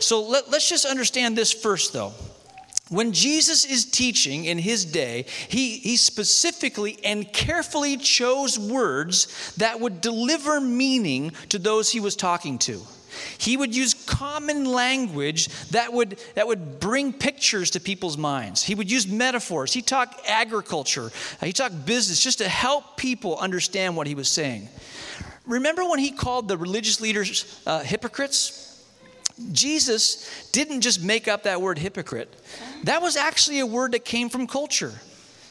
So 0.00 0.22
let, 0.22 0.50
let's 0.50 0.68
just 0.68 0.84
understand 0.84 1.37
this 1.37 1.52
first, 1.52 1.92
though. 1.92 2.12
When 2.90 3.12
Jesus 3.12 3.64
is 3.64 3.85
teaching 3.85 4.47
in 4.47 4.59
his 4.59 4.85
day, 4.85 5.26
he, 5.49 5.78
he 5.78 5.97
specifically 5.97 6.99
and 7.04 7.30
carefully 7.33 7.97
chose 7.99 8.59
words 8.59 9.52
that 9.59 9.80
would 9.80 10.00
deliver 10.00 10.61
meaning 10.61 11.33
to 11.50 11.59
those 11.59 11.90
he 11.90 12.00
was 12.00 12.16
talking 12.16 12.59
to. 12.61 12.80
He 13.37 13.57
would 13.57 13.75
use 13.75 13.95
common 13.95 14.64
language 14.64 15.49
that 15.71 15.92
would, 15.92 16.18
that 16.35 16.47
would 16.47 16.80
bring 16.80 17.12
pictures 17.12 17.71
to 17.73 17.80
people's 17.80 18.16
minds. 18.16 18.62
He 18.62 18.75
would 18.75 18.90
use 18.90 19.07
metaphors. 19.07 19.73
He 19.73 19.83
talked 19.83 20.26
agriculture. 20.26 21.11
He 21.42 21.52
talked 21.52 21.85
business 21.85 22.23
just 22.23 22.38
to 22.38 22.49
help 22.49 22.97
people 22.97 23.37
understand 23.37 23.96
what 23.96 24.07
he 24.07 24.14
was 24.14 24.29
saying. 24.29 24.68
Remember 25.46 25.88
when 25.88 25.98
he 25.98 26.11
called 26.11 26.48
the 26.48 26.57
religious 26.57 27.01
leaders 27.01 27.61
uh, 27.66 27.81
hypocrites? 27.81 28.67
Jesus 29.53 30.48
didn't 30.53 30.81
just 30.81 31.03
make 31.03 31.29
up 31.29 31.44
that 31.44 31.61
word 31.61 31.79
hypocrite, 31.79 32.35
that 32.85 33.03
was 33.03 33.16
actually 33.16 33.61
a 33.61 33.66
word 33.66 33.92
that 33.92 34.05
came 34.05 34.29
from 34.29 34.46
culture. 34.46 34.92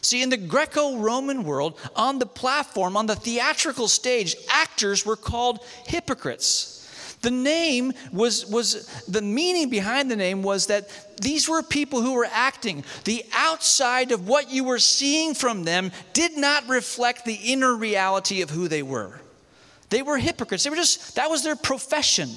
See, 0.00 0.22
in 0.22 0.30
the 0.30 0.36
Greco 0.36 0.98
Roman 0.98 1.42
world, 1.42 1.78
on 1.96 2.18
the 2.18 2.26
platform, 2.26 2.96
on 2.96 3.06
the 3.06 3.16
theatrical 3.16 3.88
stage, 3.88 4.36
actors 4.48 5.04
were 5.04 5.16
called 5.16 5.64
hypocrites. 5.86 6.74
The 7.20 7.30
name 7.32 7.92
was, 8.12 8.46
was 8.46 8.86
the 9.06 9.22
meaning 9.22 9.70
behind 9.70 10.10
the 10.10 10.16
name 10.16 10.42
was 10.42 10.66
that 10.68 10.88
these 11.20 11.48
were 11.48 11.64
people 11.64 12.00
who 12.00 12.12
were 12.12 12.28
acting. 12.30 12.84
The 13.04 13.24
outside 13.32 14.12
of 14.12 14.28
what 14.28 14.50
you 14.52 14.62
were 14.62 14.78
seeing 14.78 15.34
from 15.34 15.64
them 15.64 15.90
did 16.12 16.36
not 16.36 16.68
reflect 16.68 17.24
the 17.24 17.34
inner 17.34 17.74
reality 17.74 18.40
of 18.40 18.50
who 18.50 18.68
they 18.68 18.84
were. 18.84 19.20
They 19.90 20.02
were 20.02 20.18
hypocrites. 20.18 20.62
They 20.62 20.70
were 20.70 20.76
just, 20.76 21.16
that 21.16 21.28
was 21.28 21.42
their 21.42 21.56
profession. 21.56 22.30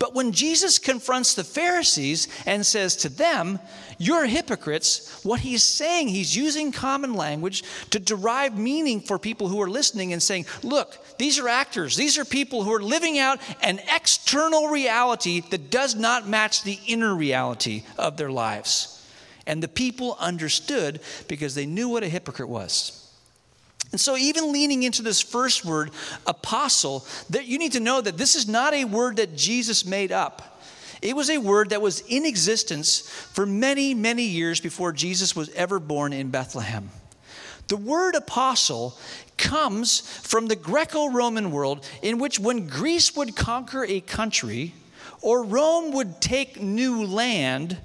But 0.00 0.14
when 0.14 0.32
Jesus 0.32 0.78
confronts 0.78 1.34
the 1.34 1.44
Pharisees 1.44 2.26
and 2.46 2.64
says 2.64 2.96
to 2.96 3.10
them, 3.10 3.60
You're 3.98 4.24
hypocrites, 4.24 5.22
what 5.22 5.40
he's 5.40 5.62
saying, 5.62 6.08
he's 6.08 6.34
using 6.34 6.72
common 6.72 7.12
language 7.12 7.62
to 7.90 8.00
derive 8.00 8.58
meaning 8.58 9.02
for 9.02 9.18
people 9.18 9.48
who 9.48 9.60
are 9.60 9.68
listening 9.68 10.14
and 10.14 10.22
saying, 10.22 10.46
Look, 10.62 10.96
these 11.18 11.38
are 11.38 11.48
actors. 11.48 11.96
These 11.96 12.16
are 12.16 12.24
people 12.24 12.64
who 12.64 12.72
are 12.72 12.82
living 12.82 13.18
out 13.18 13.40
an 13.62 13.78
external 13.94 14.68
reality 14.68 15.42
that 15.50 15.70
does 15.70 15.94
not 15.94 16.26
match 16.26 16.62
the 16.62 16.78
inner 16.86 17.14
reality 17.14 17.84
of 17.98 18.16
their 18.16 18.32
lives. 18.32 19.06
And 19.46 19.62
the 19.62 19.68
people 19.68 20.16
understood 20.18 21.00
because 21.28 21.54
they 21.54 21.66
knew 21.66 21.90
what 21.90 22.04
a 22.04 22.08
hypocrite 22.08 22.48
was. 22.48 22.99
And 23.92 24.00
so, 24.00 24.16
even 24.16 24.52
leaning 24.52 24.84
into 24.84 25.02
this 25.02 25.20
first 25.20 25.64
word, 25.64 25.90
apostle, 26.26 27.04
that 27.30 27.46
you 27.46 27.58
need 27.58 27.72
to 27.72 27.80
know 27.80 28.00
that 28.00 28.16
this 28.16 28.36
is 28.36 28.46
not 28.48 28.72
a 28.72 28.84
word 28.84 29.16
that 29.16 29.36
Jesus 29.36 29.84
made 29.84 30.12
up. 30.12 30.60
It 31.02 31.16
was 31.16 31.30
a 31.30 31.38
word 31.38 31.70
that 31.70 31.82
was 31.82 32.00
in 32.08 32.24
existence 32.24 33.00
for 33.00 33.46
many, 33.46 33.94
many 33.94 34.24
years 34.24 34.60
before 34.60 34.92
Jesus 34.92 35.34
was 35.34 35.48
ever 35.50 35.80
born 35.80 36.12
in 36.12 36.30
Bethlehem. 36.30 36.90
The 37.68 37.76
word 37.76 38.14
apostle 38.14 38.96
comes 39.36 40.00
from 40.00 40.48
the 40.48 40.56
Greco 40.56 41.08
Roman 41.08 41.50
world, 41.50 41.86
in 42.02 42.18
which 42.18 42.38
when 42.38 42.66
Greece 42.66 43.16
would 43.16 43.34
conquer 43.34 43.84
a 43.84 44.00
country 44.00 44.74
or 45.22 45.44
Rome 45.44 45.92
would 45.92 46.20
take 46.20 46.60
new 46.60 47.04
land, 47.04 47.78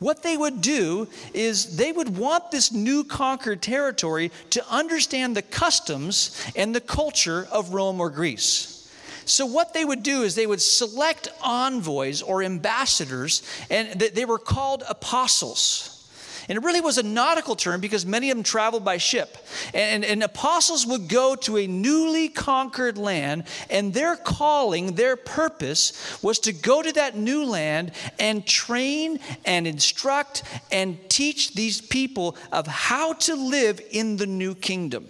what 0.00 0.22
they 0.22 0.36
would 0.36 0.60
do 0.60 1.06
is 1.32 1.76
they 1.76 1.92
would 1.92 2.16
want 2.16 2.50
this 2.50 2.72
new 2.72 3.04
conquered 3.04 3.62
territory 3.62 4.32
to 4.50 4.66
understand 4.68 5.36
the 5.36 5.42
customs 5.42 6.42
and 6.56 6.74
the 6.74 6.80
culture 6.80 7.46
of 7.52 7.74
Rome 7.74 8.00
or 8.00 8.10
Greece. 8.10 8.76
So, 9.26 9.46
what 9.46 9.74
they 9.74 9.84
would 9.84 10.02
do 10.02 10.22
is 10.22 10.34
they 10.34 10.46
would 10.46 10.62
select 10.62 11.28
envoys 11.44 12.22
or 12.22 12.42
ambassadors, 12.42 13.42
and 13.70 14.00
they 14.00 14.24
were 14.24 14.38
called 14.38 14.82
apostles. 14.88 15.89
And 16.50 16.56
it 16.56 16.64
really 16.64 16.80
was 16.80 16.98
a 16.98 17.04
nautical 17.04 17.54
term 17.54 17.80
because 17.80 18.04
many 18.04 18.28
of 18.32 18.36
them 18.36 18.42
traveled 18.42 18.84
by 18.84 18.96
ship. 18.96 19.38
And, 19.72 20.04
and 20.04 20.20
apostles 20.20 20.84
would 20.84 21.08
go 21.08 21.36
to 21.36 21.58
a 21.58 21.68
newly 21.68 22.28
conquered 22.28 22.98
land, 22.98 23.44
and 23.70 23.94
their 23.94 24.16
calling, 24.16 24.96
their 24.96 25.14
purpose 25.14 25.92
was 26.24 26.40
to 26.40 26.52
go 26.52 26.82
to 26.82 26.90
that 26.94 27.16
new 27.16 27.44
land 27.44 27.92
and 28.18 28.44
train 28.44 29.20
and 29.44 29.64
instruct 29.64 30.42
and 30.72 30.98
teach 31.08 31.54
these 31.54 31.80
people 31.80 32.36
of 32.50 32.66
how 32.66 33.12
to 33.12 33.36
live 33.36 33.80
in 33.92 34.16
the 34.16 34.26
new 34.26 34.56
kingdom. 34.56 35.06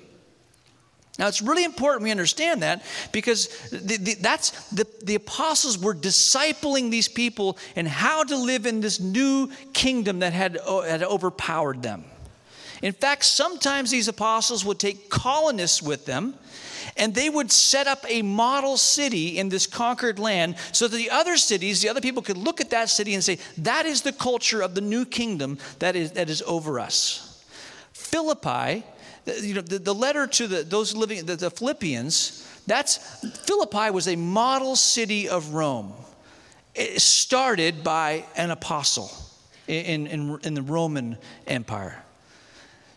Now, 1.20 1.28
it's 1.28 1.42
really 1.42 1.64
important 1.64 2.02
we 2.02 2.10
understand 2.10 2.62
that 2.62 2.82
because 3.12 3.48
the, 3.68 3.98
the, 3.98 4.14
that's 4.14 4.70
the, 4.70 4.86
the 5.04 5.16
apostles 5.16 5.78
were 5.78 5.94
discipling 5.94 6.90
these 6.90 7.08
people 7.08 7.58
in 7.76 7.84
how 7.84 8.24
to 8.24 8.36
live 8.36 8.64
in 8.64 8.80
this 8.80 9.00
new 9.00 9.50
kingdom 9.74 10.20
that 10.20 10.32
had, 10.32 10.56
uh, 10.56 10.80
had 10.80 11.02
overpowered 11.02 11.82
them. 11.82 12.06
In 12.80 12.94
fact, 12.94 13.26
sometimes 13.26 13.90
these 13.90 14.08
apostles 14.08 14.64
would 14.64 14.78
take 14.78 15.10
colonists 15.10 15.82
with 15.82 16.06
them 16.06 16.36
and 16.96 17.14
they 17.14 17.28
would 17.28 17.52
set 17.52 17.86
up 17.86 18.02
a 18.08 18.22
model 18.22 18.78
city 18.78 19.38
in 19.38 19.50
this 19.50 19.66
conquered 19.66 20.18
land 20.18 20.56
so 20.72 20.88
that 20.88 20.96
the 20.96 21.10
other 21.10 21.36
cities, 21.36 21.82
the 21.82 21.90
other 21.90 22.00
people 22.00 22.22
could 22.22 22.38
look 22.38 22.62
at 22.62 22.70
that 22.70 22.88
city 22.88 23.12
and 23.12 23.22
say, 23.22 23.36
that 23.58 23.84
is 23.84 24.00
the 24.00 24.12
culture 24.12 24.62
of 24.62 24.74
the 24.74 24.80
new 24.80 25.04
kingdom 25.04 25.58
that 25.80 25.96
is, 25.96 26.12
that 26.12 26.30
is 26.30 26.42
over 26.46 26.80
us. 26.80 27.44
Philippi 27.92 28.84
you 29.26 29.54
know, 29.54 29.60
the, 29.60 29.78
the 29.78 29.94
letter 29.94 30.26
to 30.26 30.46
the, 30.46 30.62
those 30.62 30.94
living, 30.94 31.24
the, 31.26 31.36
the 31.36 31.50
Philippians, 31.50 32.46
that's, 32.66 32.98
Philippi 33.46 33.90
was 33.90 34.08
a 34.08 34.16
model 34.16 34.76
city 34.76 35.28
of 35.28 35.54
Rome. 35.54 35.92
It 36.74 37.00
started 37.00 37.82
by 37.82 38.24
an 38.36 38.50
apostle 38.50 39.10
in, 39.66 40.06
in, 40.06 40.38
in 40.42 40.54
the 40.54 40.62
Roman 40.62 41.18
Empire. 41.46 42.02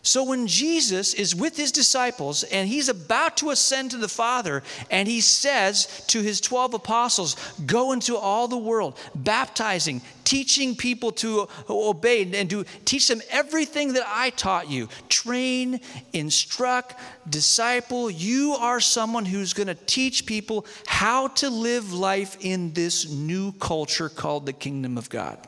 So 0.04 0.22
when 0.22 0.46
Jesus 0.46 1.14
is 1.14 1.34
with 1.34 1.56
his 1.56 1.72
disciples 1.72 2.42
and 2.42 2.68
he's 2.68 2.90
about 2.90 3.38
to 3.38 3.48
ascend 3.48 3.92
to 3.92 3.96
the 3.96 4.06
Father, 4.06 4.62
and 4.90 5.08
he 5.08 5.22
says 5.22 6.04
to 6.08 6.20
his 6.20 6.42
12 6.42 6.74
apostles, 6.74 7.36
Go 7.64 7.92
into 7.92 8.14
all 8.14 8.46
the 8.46 8.58
world, 8.58 8.98
baptizing, 9.14 10.02
teaching 10.24 10.76
people 10.76 11.10
to 11.12 11.48
obey, 11.70 12.30
and 12.38 12.50
to 12.50 12.66
teach 12.84 13.08
them 13.08 13.22
everything 13.30 13.94
that 13.94 14.04
I 14.06 14.28
taught 14.28 14.68
you. 14.68 14.90
Train, 15.08 15.80
instruct, 16.12 17.00
disciple. 17.30 18.10
You 18.10 18.56
are 18.60 18.80
someone 18.80 19.24
who's 19.24 19.54
going 19.54 19.68
to 19.68 19.74
teach 19.74 20.26
people 20.26 20.66
how 20.86 21.28
to 21.28 21.48
live 21.48 21.94
life 21.94 22.36
in 22.40 22.74
this 22.74 23.08
new 23.10 23.52
culture 23.52 24.10
called 24.10 24.44
the 24.44 24.52
kingdom 24.52 24.98
of 24.98 25.08
God. 25.08 25.38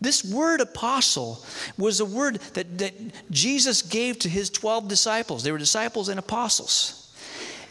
This 0.00 0.24
word 0.24 0.60
apostle 0.60 1.44
was 1.76 2.00
a 2.00 2.04
word 2.04 2.36
that, 2.54 2.78
that 2.78 2.94
Jesus 3.30 3.82
gave 3.82 4.18
to 4.20 4.28
his 4.28 4.50
12 4.50 4.88
disciples. 4.88 5.42
They 5.42 5.52
were 5.52 5.58
disciples 5.58 6.08
and 6.08 6.18
apostles. 6.18 7.14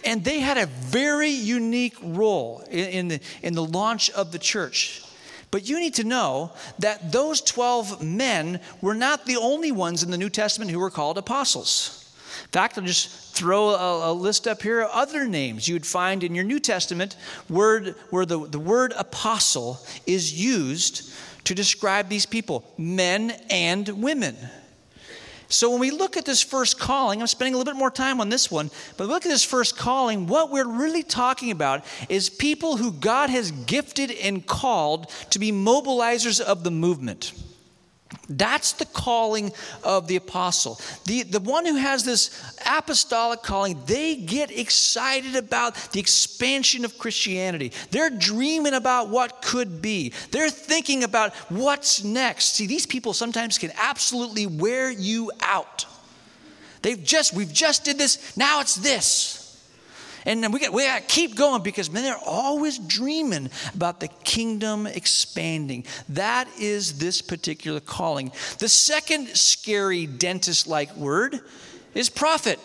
And 0.06 0.24
they 0.24 0.40
had 0.40 0.58
a 0.58 0.68
very 0.68 1.30
unique 1.30 1.98
role 2.02 2.63
in, 2.70 2.90
in, 2.90 3.08
the, 3.10 3.20
in 3.42 3.54
the 3.54 3.63
launch 3.63 4.10
of 4.12 4.32
the 4.32 4.40
church. 4.40 5.04
But 5.52 5.68
you 5.68 5.80
need 5.80 5.96
to 5.96 6.04
know 6.04 6.52
that 6.80 7.12
those 7.12 7.42
12 7.42 8.04
men 8.04 8.60
were 8.82 8.94
not 8.94 9.26
the 9.26 9.38
only 9.38 9.72
ones 9.72 10.04
in 10.04 10.12
the 10.12 10.18
New 10.18 10.30
Testament 10.30 10.72
who 10.72 10.80
were 10.80 10.90
called 10.90 11.18
apostles. 11.18 12.04
In 12.44 12.52
fact, 12.52 12.78
I'll 12.78 12.84
just 12.84 13.36
throw 13.36 13.70
a, 13.70 14.12
a, 14.12 14.13
list 14.13 14.48
up 14.48 14.62
here 14.62 14.82
of 14.82 14.90
other 14.92 15.28
names 15.28 15.68
you 15.68 15.76
would 15.76 15.86
find 15.86 16.24
in 16.24 16.36
your 16.36 16.44
New 16.44 16.60
Testament 16.60 17.16
word, 17.50 17.96
where 18.10 18.26
the, 18.26 18.48
the 18.48 18.60
word 18.60 18.94
apostle 18.98 19.80
is 20.06 20.40
used 20.40 21.12
to 21.48 21.56
describe 21.56 22.10
these 22.10 22.26
people, 22.26 22.66
men 22.78 23.32
and 23.50 23.88
women. 24.04 24.36
So 25.48 25.72
when 25.72 25.80
we 25.80 25.92
look 25.92 26.18
at 26.18 26.26
this 26.26 26.44
first 26.44 26.78
calling, 26.78 27.22
I'm 27.22 27.28
spending 27.28 27.54
a 27.54 27.58
little 27.58 27.72
bit 27.72 27.80
more 27.80 27.90
time 27.90 28.20
on 28.20 28.28
this 28.28 28.52
one, 28.52 28.70
but 28.98 29.08
look 29.08 29.26
at 29.26 29.30
this 29.30 29.46
first 29.46 29.78
calling, 29.78 30.28
what 30.28 30.52
we're 30.52 30.68
really 30.68 31.04
talking 31.04 31.52
about 31.52 31.86
is 32.10 32.30
people 32.30 32.76
who 32.76 32.92
God 32.92 33.30
has 33.30 33.52
gifted 33.52 34.12
and 34.12 34.46
called 34.46 35.10
to 35.30 35.40
be 35.40 35.54
mobilizers 35.54 36.42
of 36.42 36.66
the 36.66 36.72
movement. 36.72 37.32
That's 38.30 38.74
the 38.74 38.86
calling 38.86 39.52
of 39.84 40.08
the 40.08 40.17
apostle. 40.17 40.80
The, 41.06 41.24
the 41.24 41.39
one 41.39 41.65
who 41.65 41.76
has 41.76 42.04
this 42.04 42.30
apostolic 42.65 43.41
calling, 43.41 43.82
they 43.86 44.15
get 44.15 44.52
excited 44.52 45.36
about 45.36 45.76
the 45.91 46.00
expansion 46.00 46.84
of 46.84 46.98
Christianity. 46.98 47.72
They're 47.91 48.10
dreaming 48.10 48.74
about 48.74 49.10
what 49.10 49.41
could 49.41 49.82
be, 49.82 50.13
they're 50.32 50.50
thinking 50.50 51.04
about 51.04 51.34
what's 51.50 52.04
next. 52.04 52.56
See, 52.56 52.67
these 52.67 52.86
people 52.86 53.13
sometimes 53.13 53.58
can 53.58 53.72
absolutely 53.78 54.46
wear 54.46 54.91
you 54.91 55.32
out. 55.41 55.86
They've 56.82 57.02
just, 57.02 57.34
we've 57.34 57.52
just 57.52 57.86
did 57.86 57.98
this, 57.98 58.38
now 58.38 58.62
it's 58.62 58.76
this. 58.76 59.37
And 60.28 60.54
we 60.54 60.60
got, 60.60 60.74
we 60.74 60.84
got 60.84 61.00
to 61.00 61.06
keep 61.08 61.38
going 61.38 61.63
because 61.63 61.90
man, 61.90 62.04
they're 62.04 62.18
always 62.18 62.78
dreaming 62.78 63.50
about 63.74 64.02
the 64.02 64.10
kingdom 64.26 64.86
expanding. 64.86 65.86
That 66.10 66.50
is 66.60 67.00
this 67.00 67.22
particular 67.22 67.80
calling. 67.80 68.34
The 68.60 68.68
second 68.68 69.30
scary 69.30 70.06
dentist 70.06 70.68
like 70.68 70.94
word 70.98 71.40
is 71.96 72.10
prophet. 72.10 72.60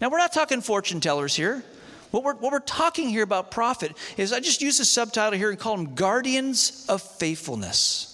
Now, 0.00 0.10
we're 0.10 0.18
not 0.18 0.32
talking 0.32 0.60
fortune 0.60 1.00
tellers 1.00 1.34
here. 1.34 1.64
What 2.12 2.22
we're, 2.22 2.34
what 2.34 2.52
we're 2.52 2.60
talking 2.60 3.08
here 3.08 3.24
about 3.24 3.50
prophet 3.50 3.92
is 4.16 4.32
I 4.32 4.38
just 4.38 4.62
use 4.62 4.78
the 4.78 4.84
subtitle 4.84 5.38
here 5.38 5.50
and 5.50 5.58
call 5.58 5.76
them 5.76 5.96
guardians 5.96 6.86
of 6.88 7.02
faithfulness. 7.02 8.09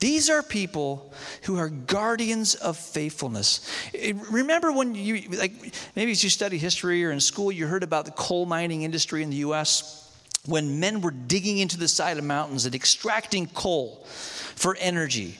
These 0.00 0.30
are 0.30 0.42
people 0.42 1.12
who 1.42 1.58
are 1.58 1.68
guardians 1.68 2.54
of 2.54 2.78
faithfulness. 2.78 3.60
Eh, 3.94 4.14
remember 4.30 4.72
when 4.72 4.94
you, 4.94 5.28
like, 5.28 5.52
maybe 5.94 6.10
as 6.10 6.24
you 6.24 6.30
study 6.30 6.56
history 6.56 7.04
or 7.04 7.10
in 7.10 7.20
school, 7.20 7.52
you 7.52 7.66
heard 7.66 7.82
about 7.82 8.06
the 8.06 8.10
coal 8.12 8.46
mining 8.46 8.82
industry 8.82 9.22
in 9.22 9.28
the 9.28 9.36
U.S. 9.36 10.10
when 10.46 10.80
men 10.80 11.02
were 11.02 11.10
digging 11.10 11.58
into 11.58 11.76
the 11.76 11.86
side 11.86 12.16
of 12.16 12.24
mountains 12.24 12.64
and 12.64 12.74
extracting 12.74 13.46
coal 13.46 14.06
for 14.06 14.74
energy. 14.80 15.36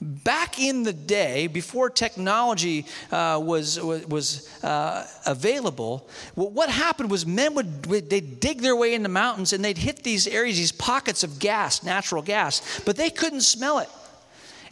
Back 0.00 0.60
in 0.60 0.82
the 0.82 0.92
day, 0.92 1.46
before 1.46 1.88
technology 1.88 2.84
uh, 3.10 3.40
was, 3.42 3.80
was 3.80 4.62
uh, 4.62 5.06
available, 5.24 6.06
what 6.34 6.68
happened 6.68 7.10
was 7.10 7.24
men 7.24 7.54
would 7.54 7.84
they'd 7.84 8.38
dig 8.38 8.60
their 8.60 8.76
way 8.76 8.92
in 8.92 9.02
the 9.02 9.08
mountains 9.08 9.54
and 9.54 9.64
they'd 9.64 9.78
hit 9.78 10.02
these 10.02 10.26
areas, 10.26 10.58
these 10.58 10.72
pockets 10.72 11.24
of 11.24 11.38
gas, 11.38 11.82
natural 11.82 12.20
gas, 12.20 12.80
but 12.84 12.96
they 12.96 13.08
couldn't 13.08 13.40
smell 13.40 13.78
it. 13.78 13.88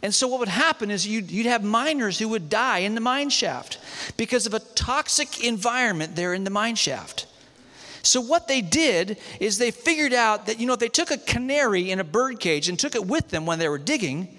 And 0.03 0.13
so, 0.13 0.27
what 0.27 0.39
would 0.39 0.47
happen 0.47 0.91
is 0.91 1.07
you'd, 1.07 1.31
you'd, 1.31 1.47
have 1.47 1.63
miners 1.63 2.19
who 2.19 2.29
would 2.29 2.47
die 2.47 2.79
in 2.79 2.93
the 2.93 3.01
mine 3.01 3.31
shaft 3.31 3.79
because 4.17 4.45
of 4.45 4.53
a 4.53 4.59
toxic 4.59 5.43
environment 5.43 6.15
there 6.15 6.35
in 6.35 6.43
the 6.43 6.51
mine 6.51 6.75
shaft. 6.75 7.25
So, 8.03 8.21
what 8.21 8.47
they 8.47 8.61
did 8.61 9.17
is 9.39 9.57
they 9.57 9.71
figured 9.71 10.13
out 10.13 10.45
that, 10.45 10.59
you 10.59 10.67
know, 10.67 10.73
if 10.73 10.79
they 10.79 10.89
took 10.89 11.09
a 11.09 11.17
canary 11.17 11.89
in 11.89 11.99
a 11.99 12.03
bird 12.03 12.39
cage 12.39 12.69
and 12.69 12.77
took 12.77 12.93
it 12.93 13.07
with 13.07 13.29
them 13.29 13.47
when 13.47 13.57
they 13.57 13.67
were 13.67 13.79
digging, 13.79 14.37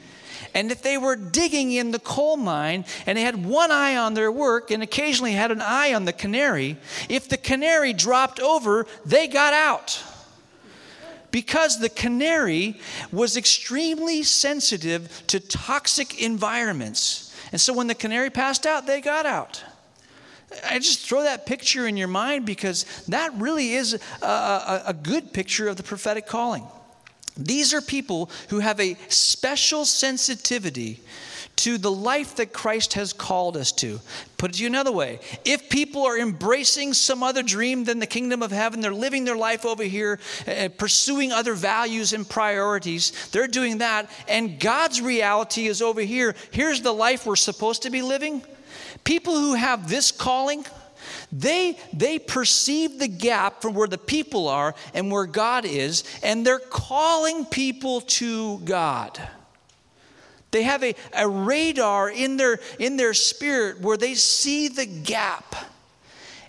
and 0.54 0.70
if 0.70 0.82
they 0.82 0.98
were 0.98 1.16
digging 1.16 1.72
in 1.72 1.90
the 1.90 1.98
coal 1.98 2.36
mine 2.36 2.84
and 3.06 3.16
they 3.16 3.22
had 3.22 3.44
one 3.44 3.70
eye 3.70 3.96
on 3.96 4.14
their 4.14 4.32
work 4.32 4.70
and 4.70 4.82
occasionally 4.82 5.32
had 5.32 5.50
an 5.50 5.60
eye 5.60 5.94
on 5.94 6.04
the 6.04 6.12
canary, 6.12 6.76
if 7.08 7.28
the 7.28 7.36
canary 7.36 7.92
dropped 7.92 8.40
over, 8.40 8.86
they 9.04 9.26
got 9.26 9.52
out 9.52 10.02
because 11.30 11.78
the 11.78 11.88
canary 11.90 12.80
was 13.12 13.36
extremely 13.36 14.22
sensitive 14.22 15.22
to 15.26 15.38
toxic 15.38 16.22
environments. 16.22 17.34
And 17.52 17.60
so 17.60 17.74
when 17.74 17.86
the 17.86 17.94
canary 17.94 18.30
passed 18.30 18.66
out, 18.66 18.86
they 18.86 19.00
got 19.00 19.26
out. 19.26 19.62
I 20.64 20.78
just 20.78 21.06
throw 21.06 21.24
that 21.24 21.44
picture 21.44 21.86
in 21.86 21.96
your 21.96 22.08
mind 22.08 22.46
because 22.46 22.84
that 23.08 23.34
really 23.34 23.72
is 23.72 24.00
a, 24.22 24.26
a, 24.26 24.82
a 24.86 24.94
good 24.94 25.32
picture 25.32 25.68
of 25.68 25.76
the 25.76 25.82
prophetic 25.82 26.26
calling. 26.26 26.66
These 27.36 27.74
are 27.74 27.80
people 27.80 28.30
who 28.48 28.60
have 28.60 28.80
a 28.80 28.96
special 29.08 29.84
sensitivity 29.84 31.00
to 31.56 31.78
the 31.78 31.90
life 31.90 32.36
that 32.36 32.52
Christ 32.52 32.94
has 32.94 33.12
called 33.12 33.56
us 33.56 33.72
to. 33.72 34.00
Put 34.36 34.50
it 34.50 34.54
to 34.54 34.62
you 34.62 34.68
another 34.68 34.92
way 34.92 35.20
if 35.44 35.70
people 35.70 36.04
are 36.04 36.18
embracing 36.18 36.92
some 36.92 37.22
other 37.22 37.42
dream 37.42 37.84
than 37.84 37.98
the 37.98 38.06
kingdom 38.06 38.42
of 38.42 38.50
heaven, 38.50 38.80
they're 38.80 38.92
living 38.92 39.24
their 39.24 39.36
life 39.36 39.64
over 39.64 39.82
here, 39.82 40.20
uh, 40.46 40.68
pursuing 40.76 41.32
other 41.32 41.54
values 41.54 42.12
and 42.12 42.28
priorities, 42.28 43.28
they're 43.30 43.48
doing 43.48 43.78
that, 43.78 44.10
and 44.28 44.60
God's 44.60 45.00
reality 45.00 45.66
is 45.66 45.80
over 45.80 46.02
here. 46.02 46.34
Here's 46.50 46.82
the 46.82 46.92
life 46.92 47.26
we're 47.26 47.36
supposed 47.36 47.82
to 47.82 47.90
be 47.90 48.02
living. 48.02 48.42
People 49.04 49.34
who 49.34 49.54
have 49.54 49.88
this 49.88 50.10
calling, 50.10 50.66
they, 51.32 51.76
they 51.92 52.18
perceive 52.18 52.98
the 52.98 53.08
gap 53.08 53.60
from 53.62 53.74
where 53.74 53.88
the 53.88 53.98
people 53.98 54.48
are 54.48 54.74
and 54.94 55.10
where 55.10 55.26
God 55.26 55.64
is, 55.64 56.04
and 56.22 56.46
they're 56.46 56.58
calling 56.58 57.44
people 57.44 58.00
to 58.02 58.58
God. 58.60 59.20
They 60.52 60.62
have 60.62 60.82
a, 60.84 60.94
a 61.12 61.28
radar 61.28 62.08
in 62.08 62.36
their, 62.36 62.60
in 62.78 62.96
their 62.96 63.14
spirit 63.14 63.80
where 63.80 63.96
they 63.96 64.14
see 64.14 64.68
the 64.68 64.86
gap 64.86 65.54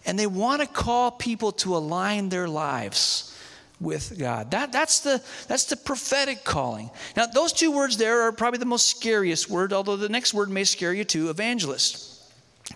and 0.05 0.17
they 0.17 0.27
want 0.27 0.61
to 0.61 0.67
call 0.67 1.11
people 1.11 1.51
to 1.51 1.75
align 1.75 2.29
their 2.29 2.47
lives 2.47 3.35
with 3.81 4.17
God. 4.17 4.51
That, 4.51 4.71
that's, 4.71 5.01
the, 5.01 5.21
that's 5.47 5.65
the 5.65 5.75
prophetic 5.75 6.43
calling. 6.45 6.89
Now, 7.17 7.25
those 7.25 7.51
two 7.51 7.71
words 7.71 7.97
there 7.97 8.21
are 8.21 8.31
probably 8.31 8.59
the 8.59 8.65
most 8.65 8.87
scariest 8.87 9.49
word, 9.49 9.73
although 9.73 9.97
the 9.97 10.09
next 10.09 10.33
word 10.33 10.49
may 10.49 10.63
scare 10.63 10.93
you 10.93 11.03
too 11.03 11.29
evangelist 11.29 12.16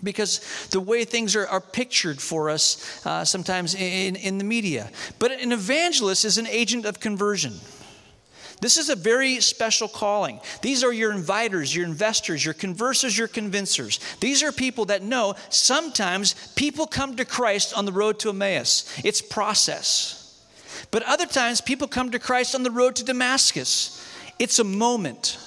because 0.02 0.40
the 0.70 0.80
way 0.80 1.04
things 1.04 1.36
are, 1.36 1.46
are 1.46 1.60
pictured 1.60 2.20
for 2.20 2.50
us 2.50 3.04
uh, 3.06 3.24
sometimes 3.24 3.74
in, 3.74 4.16
in 4.16 4.38
the 4.38 4.44
media. 4.44 4.90
But 5.18 5.32
an 5.32 5.52
evangelist 5.52 6.24
is 6.24 6.38
an 6.38 6.46
agent 6.46 6.84
of 6.84 7.00
conversion. 7.00 7.54
This 8.62 8.76
is 8.76 8.90
a 8.90 8.94
very 8.94 9.40
special 9.40 9.88
calling. 9.88 10.38
These 10.60 10.84
are 10.84 10.92
your 10.92 11.12
inviters, 11.12 11.74
your 11.74 11.84
investors, 11.84 12.44
your 12.44 12.54
conversers, 12.54 13.18
your 13.18 13.26
convincers. 13.26 13.98
These 14.20 14.44
are 14.44 14.52
people 14.52 14.84
that 14.84 15.02
know 15.02 15.34
sometimes 15.48 16.34
people 16.54 16.86
come 16.86 17.16
to 17.16 17.24
Christ 17.24 17.76
on 17.76 17.86
the 17.86 17.92
road 17.92 18.20
to 18.20 18.30
Emmaus. 18.30 18.88
It's 19.04 19.20
process. 19.20 20.46
But 20.92 21.02
other 21.02 21.26
times 21.26 21.60
people 21.60 21.88
come 21.88 22.12
to 22.12 22.20
Christ 22.20 22.54
on 22.54 22.62
the 22.62 22.70
road 22.70 22.94
to 22.96 23.04
Damascus. 23.04 24.00
It's 24.38 24.60
a 24.60 24.64
moment. 24.64 25.38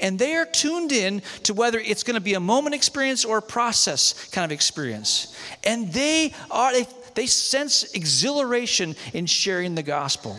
And 0.00 0.18
they 0.18 0.34
are 0.34 0.44
tuned 0.44 0.92
in 0.92 1.22
to 1.44 1.54
whether 1.54 1.78
it's 1.78 2.02
going 2.02 2.14
to 2.14 2.20
be 2.20 2.34
a 2.34 2.40
moment 2.40 2.74
experience 2.74 3.24
or 3.24 3.38
a 3.38 3.42
process 3.42 4.28
kind 4.30 4.44
of 4.44 4.52
experience. 4.52 5.34
And 5.64 5.92
they 5.92 6.34
are 6.50 6.72
they, 6.72 6.86
they 7.14 7.26
sense 7.26 7.94
exhilaration 7.94 8.94
in 9.14 9.26
sharing 9.26 9.74
the 9.74 9.82
gospel. 9.82 10.38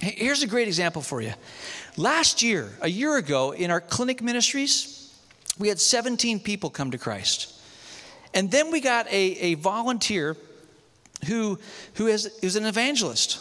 Here's 0.00 0.42
a 0.42 0.48
great 0.48 0.66
example 0.66 1.02
for 1.02 1.20
you. 1.20 1.32
Last 1.96 2.42
year, 2.42 2.70
a 2.80 2.88
year 2.88 3.16
ago, 3.18 3.52
in 3.52 3.70
our 3.70 3.80
clinic 3.80 4.22
ministries, 4.22 5.14
we 5.58 5.68
had 5.68 5.78
17 5.78 6.40
people 6.40 6.70
come 6.70 6.90
to 6.90 6.98
Christ. 6.98 7.54
And 8.34 8.50
then 8.50 8.70
we 8.70 8.80
got 8.80 9.06
a, 9.08 9.12
a 9.12 9.54
volunteer 9.54 10.36
who, 11.26 11.58
who 11.94 12.06
is, 12.06 12.26
is 12.42 12.56
an 12.56 12.64
evangelist. 12.64 13.38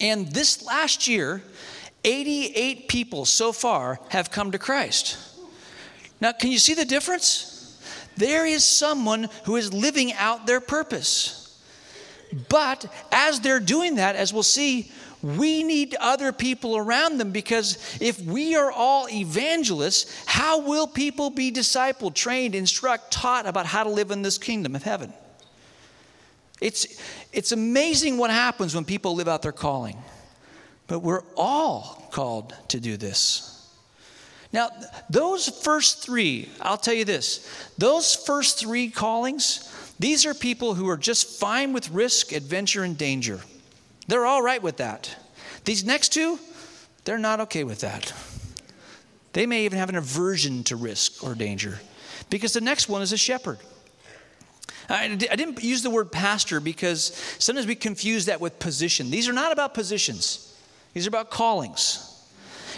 And 0.00 0.26
this 0.28 0.64
last 0.64 1.08
year, 1.08 1.42
88 2.06 2.88
people 2.88 3.24
so 3.24 3.52
far 3.52 4.00
have 4.08 4.30
come 4.30 4.52
to 4.52 4.58
Christ. 4.58 5.18
Now, 6.20 6.32
can 6.32 6.50
you 6.50 6.58
see 6.58 6.72
the 6.72 6.84
difference? 6.84 7.52
There 8.16 8.46
is 8.46 8.64
someone 8.64 9.28
who 9.44 9.56
is 9.56 9.74
living 9.74 10.12
out 10.14 10.46
their 10.46 10.60
purpose. 10.60 11.42
But 12.48 12.86
as 13.12 13.40
they're 13.40 13.60
doing 13.60 13.96
that, 13.96 14.16
as 14.16 14.32
we'll 14.32 14.42
see, 14.42 14.90
we 15.22 15.62
need 15.62 15.96
other 15.98 16.32
people 16.32 16.76
around 16.76 17.18
them 17.18 17.32
because 17.32 17.98
if 18.00 18.20
we 18.20 18.54
are 18.54 18.70
all 18.70 19.08
evangelists, 19.08 20.24
how 20.26 20.60
will 20.60 20.86
people 20.86 21.30
be 21.30 21.50
discipled, 21.50 22.14
trained, 22.14 22.54
instructed, 22.54 23.10
taught 23.10 23.46
about 23.46 23.66
how 23.66 23.82
to 23.82 23.90
live 23.90 24.10
in 24.10 24.22
this 24.22 24.38
kingdom 24.38 24.76
of 24.76 24.82
heaven? 24.82 25.12
It's, 26.60 27.00
it's 27.32 27.52
amazing 27.52 28.18
what 28.18 28.30
happens 28.30 28.74
when 28.74 28.84
people 28.84 29.14
live 29.14 29.28
out 29.28 29.42
their 29.42 29.52
calling. 29.52 29.98
But 30.86 31.00
we're 31.00 31.24
all 31.36 32.08
called 32.12 32.54
to 32.68 32.80
do 32.80 32.96
this. 32.96 33.52
Now, 34.52 34.70
those 35.10 35.48
first 35.48 36.02
three, 36.02 36.48
I'll 36.60 36.78
tell 36.78 36.94
you 36.94 37.04
this 37.04 37.46
those 37.76 38.14
first 38.14 38.58
three 38.58 38.90
callings, 38.90 39.72
these 39.98 40.24
are 40.24 40.34
people 40.34 40.74
who 40.74 40.88
are 40.88 40.96
just 40.96 41.40
fine 41.40 41.72
with 41.72 41.90
risk, 41.90 42.32
adventure, 42.32 42.84
and 42.84 42.96
danger. 42.96 43.40
They're 44.08 44.26
all 44.26 44.42
right 44.42 44.62
with 44.62 44.76
that. 44.76 45.14
These 45.64 45.84
next 45.84 46.10
two, 46.12 46.38
they're 47.04 47.18
not 47.18 47.40
okay 47.40 47.64
with 47.64 47.80
that. 47.80 48.12
They 49.32 49.46
may 49.46 49.64
even 49.64 49.78
have 49.78 49.88
an 49.88 49.96
aversion 49.96 50.64
to 50.64 50.76
risk 50.76 51.22
or 51.22 51.34
danger 51.34 51.80
because 52.30 52.52
the 52.52 52.60
next 52.60 52.88
one 52.88 53.02
is 53.02 53.12
a 53.12 53.16
shepherd. 53.16 53.58
I, 54.88 55.08
didn't 55.08 55.62
use 55.62 55.82
the 55.82 55.90
word 55.90 56.12
pastor 56.12 56.60
because 56.60 57.12
sometimes 57.38 57.66
we 57.66 57.74
confuse 57.74 58.26
that 58.26 58.40
with 58.40 58.58
position. 58.58 59.10
These 59.10 59.28
are 59.28 59.32
not 59.32 59.52
about 59.52 59.74
positions, 59.74 60.55
these 60.96 61.06
are 61.06 61.10
about 61.10 61.30
callings. 61.30 62.02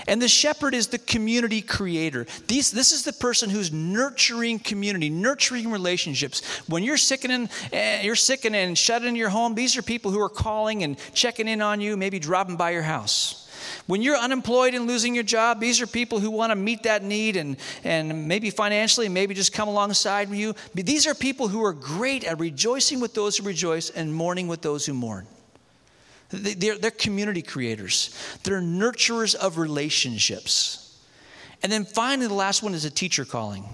And 0.09 0.21
the 0.21 0.27
shepherd 0.27 0.75
is 0.75 0.89
the 0.89 0.99
community 0.99 1.63
creator. 1.63 2.27
These, 2.49 2.73
this 2.73 2.91
is 2.91 3.05
the 3.05 3.13
person 3.13 3.49
who's 3.49 3.73
nurturing 3.73 4.59
community, 4.59 5.09
nurturing 5.09 5.71
relationships. 5.71 6.45
When 6.69 6.83
you're 6.83 6.97
sickening, 6.97 7.49
uh, 7.73 8.01
you're 8.03 8.17
sickening 8.17 8.61
and 8.61 8.77
shut 8.77 9.05
in 9.05 9.15
your 9.15 9.29
home, 9.29 9.55
these 9.55 9.77
are 9.77 9.83
people 9.83 10.11
who 10.11 10.21
are 10.21 10.29
calling 10.29 10.83
and 10.83 10.99
checking 11.15 11.47
in 11.47 11.63
on 11.63 11.81
you, 11.81 11.97
maybe 11.97 12.19
dropping 12.19 12.57
by 12.57 12.71
your 12.71 12.83
house. 12.83 13.49
When 13.87 14.03
you're 14.03 14.17
unemployed 14.17 14.75
and 14.75 14.89
losing 14.89 15.15
your 15.15 15.23
job, 15.23 15.61
these 15.61 15.81
are 15.81 15.87
people 15.87 16.19
who 16.19 16.33
want 16.33 16.51
to 16.51 16.57
meet 16.57 16.83
that 16.83 17.05
need 17.05 17.37
and, 17.37 17.57
and 17.85 18.27
maybe 18.27 18.51
financially, 18.51 19.09
maybe 19.09 19.33
just 19.33 19.53
come 19.53 19.69
alongside 19.69 20.29
you. 20.31 20.57
These 20.75 21.07
are 21.07 21.15
people 21.15 21.47
who 21.47 21.65
are 21.65 21.73
great 21.73 22.25
at 22.25 22.41
rejoicing 22.41 22.99
with 22.99 23.15
those 23.15 23.37
who 23.37 23.45
rejoice 23.45 23.91
and 23.91 24.13
mourning 24.13 24.49
with 24.49 24.61
those 24.61 24.85
who 24.85 24.93
mourn. 24.93 25.29
They're, 26.31 26.77
they're 26.77 26.91
community 26.91 27.43
creators, 27.43 28.15
they're 28.43 28.61
nurturers 28.61 29.35
of 29.35 29.59
relationships. 29.59 30.85
And 31.63 31.73
then 31.73 31.85
finally, 31.85 32.29
the 32.29 32.35
last 32.35 32.63
one 32.63 32.75
is 32.75 32.85
a 32.85 32.91
teacher 32.91 33.25
calling. 33.25 33.65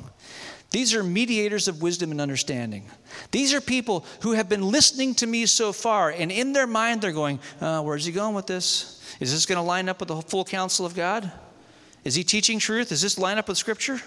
These 0.70 0.94
are 0.94 1.04
mediators 1.04 1.68
of 1.68 1.82
wisdom 1.82 2.10
and 2.10 2.20
understanding. 2.20 2.84
These 3.30 3.54
are 3.54 3.60
people 3.60 4.04
who 4.22 4.32
have 4.32 4.48
been 4.48 4.62
listening 4.70 5.14
to 5.16 5.26
me 5.26 5.46
so 5.46 5.72
far, 5.72 6.10
and 6.10 6.32
in 6.32 6.52
their 6.52 6.66
mind, 6.66 7.02
they're 7.02 7.12
going, 7.12 7.38
uh, 7.60 7.82
Where's 7.82 8.04
he 8.04 8.12
going 8.12 8.34
with 8.34 8.46
this? 8.46 9.00
Is 9.20 9.32
this 9.32 9.46
going 9.46 9.56
to 9.56 9.62
line 9.62 9.88
up 9.88 10.00
with 10.00 10.08
the 10.08 10.20
full 10.22 10.44
counsel 10.44 10.84
of 10.86 10.94
God? 10.94 11.30
Is 12.02 12.14
he 12.14 12.24
teaching 12.24 12.58
truth? 12.58 12.90
Is 12.92 13.02
this 13.02 13.18
line 13.18 13.38
up 13.38 13.48
with 13.48 13.56
Scripture? 13.56 14.00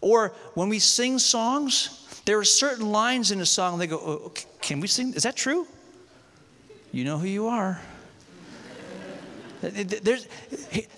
Or 0.00 0.32
when 0.54 0.68
we 0.68 0.78
sing 0.78 1.18
songs, 1.18 2.06
there 2.24 2.38
are 2.38 2.44
certain 2.44 2.90
lines 2.90 3.30
in 3.30 3.40
a 3.40 3.46
song, 3.46 3.78
they 3.78 3.86
go, 3.86 3.98
oh, 3.98 4.32
Can 4.60 4.80
we 4.80 4.86
sing? 4.86 5.14
Is 5.14 5.24
that 5.24 5.36
true? 5.36 5.66
You 6.92 7.04
know 7.04 7.18
who 7.18 7.26
you 7.26 7.48
are. 7.48 7.80
There's, 9.60 10.28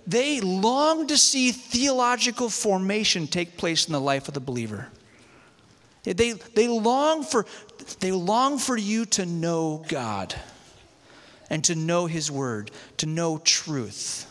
they 0.06 0.40
long 0.40 1.06
to 1.06 1.16
see 1.16 1.50
theological 1.50 2.50
formation 2.50 3.26
take 3.26 3.56
place 3.56 3.86
in 3.86 3.92
the 3.92 4.00
life 4.00 4.28
of 4.28 4.34
the 4.34 4.40
believer. 4.40 4.88
They, 6.02 6.32
they, 6.32 6.68
long 6.68 7.22
for, 7.22 7.46
they 8.00 8.12
long 8.12 8.58
for 8.58 8.76
you 8.76 9.06
to 9.06 9.26
know 9.26 9.84
God 9.88 10.34
and 11.48 11.64
to 11.64 11.74
know 11.74 12.06
His 12.06 12.30
Word, 12.30 12.70
to 12.98 13.06
know 13.06 13.38
truth. 13.38 14.26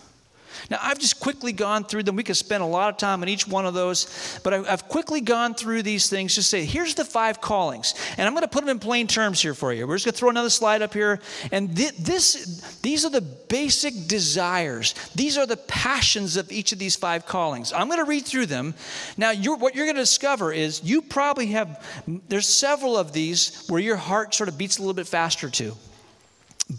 Now, 0.70 0.78
I've 0.82 1.00
just 1.00 1.20
quickly 1.20 1.52
gone 1.52 1.84
through 1.84 2.04
them. 2.04 2.16
We 2.16 2.24
could 2.24 2.38
spend 2.38 2.64
a 2.64 2.66
lot 2.66 2.90
of 2.90 2.98
time 2.98 3.22
on 3.22 3.30
each 3.30 3.48
one 3.48 3.66
of 3.66 3.74
those, 3.74 4.40
but 4.44 4.54
I've 4.54 4.88
quickly 4.88 5.22
gone 5.22 5.54
through 5.54 5.84
these 5.84 6.10
things. 6.10 6.36
Just 6.36 6.50
say, 6.50 6.66
here's 6.66 6.96
the 6.96 7.06
five 7.06 7.42
callings. 7.42 7.94
And 8.18 8.28
I'm 8.28 8.34
going 8.34 8.44
to 8.44 8.48
put 8.48 8.62
them 8.62 8.70
in 8.70 8.80
plain 8.80 9.08
terms 9.08 9.42
here 9.42 9.54
for 9.54 9.74
you. 9.74 9.88
We're 9.88 9.96
just 9.96 10.06
going 10.06 10.14
to 10.14 10.18
throw 10.18 10.30
another 10.30 10.50
slide 10.50 10.82
up 10.82 10.94
here. 10.94 11.20
And 11.52 11.76
this, 11.76 12.80
these 12.82 13.06
are 13.06 13.10
the 13.10 13.22
basic 13.22 14.08
desires, 14.08 14.94
these 15.16 15.38
are 15.38 15.46
the 15.46 15.58
passions 15.58 16.38
of 16.38 16.52
each 16.52 16.72
of 16.72 16.80
these 16.80 16.96
five 16.96 17.26
callings. 17.26 17.74
I'm 17.74 17.88
going 17.88 18.00
to 18.00 18.06
read 18.06 18.26
through 18.26 18.46
them. 18.48 18.74
Now, 19.18 19.32
you're, 19.32 19.58
what 19.58 19.76
you're 19.76 19.86
going 19.86 19.96
to 19.96 20.02
discover 20.02 20.52
is 20.52 20.84
you 20.84 21.02
probably 21.02 21.48
have, 21.48 21.84
there's 22.28 22.48
several 22.48 22.98
of 22.98 23.14
these 23.14 23.66
where 23.68 23.80
your 23.80 23.98
heart 23.98 24.36
sort 24.36 24.50
of 24.50 24.58
beats 24.58 24.78
a 24.78 24.82
little 24.82 24.94
bit 24.94 25.08
faster 25.08 25.50
too. 25.50 25.76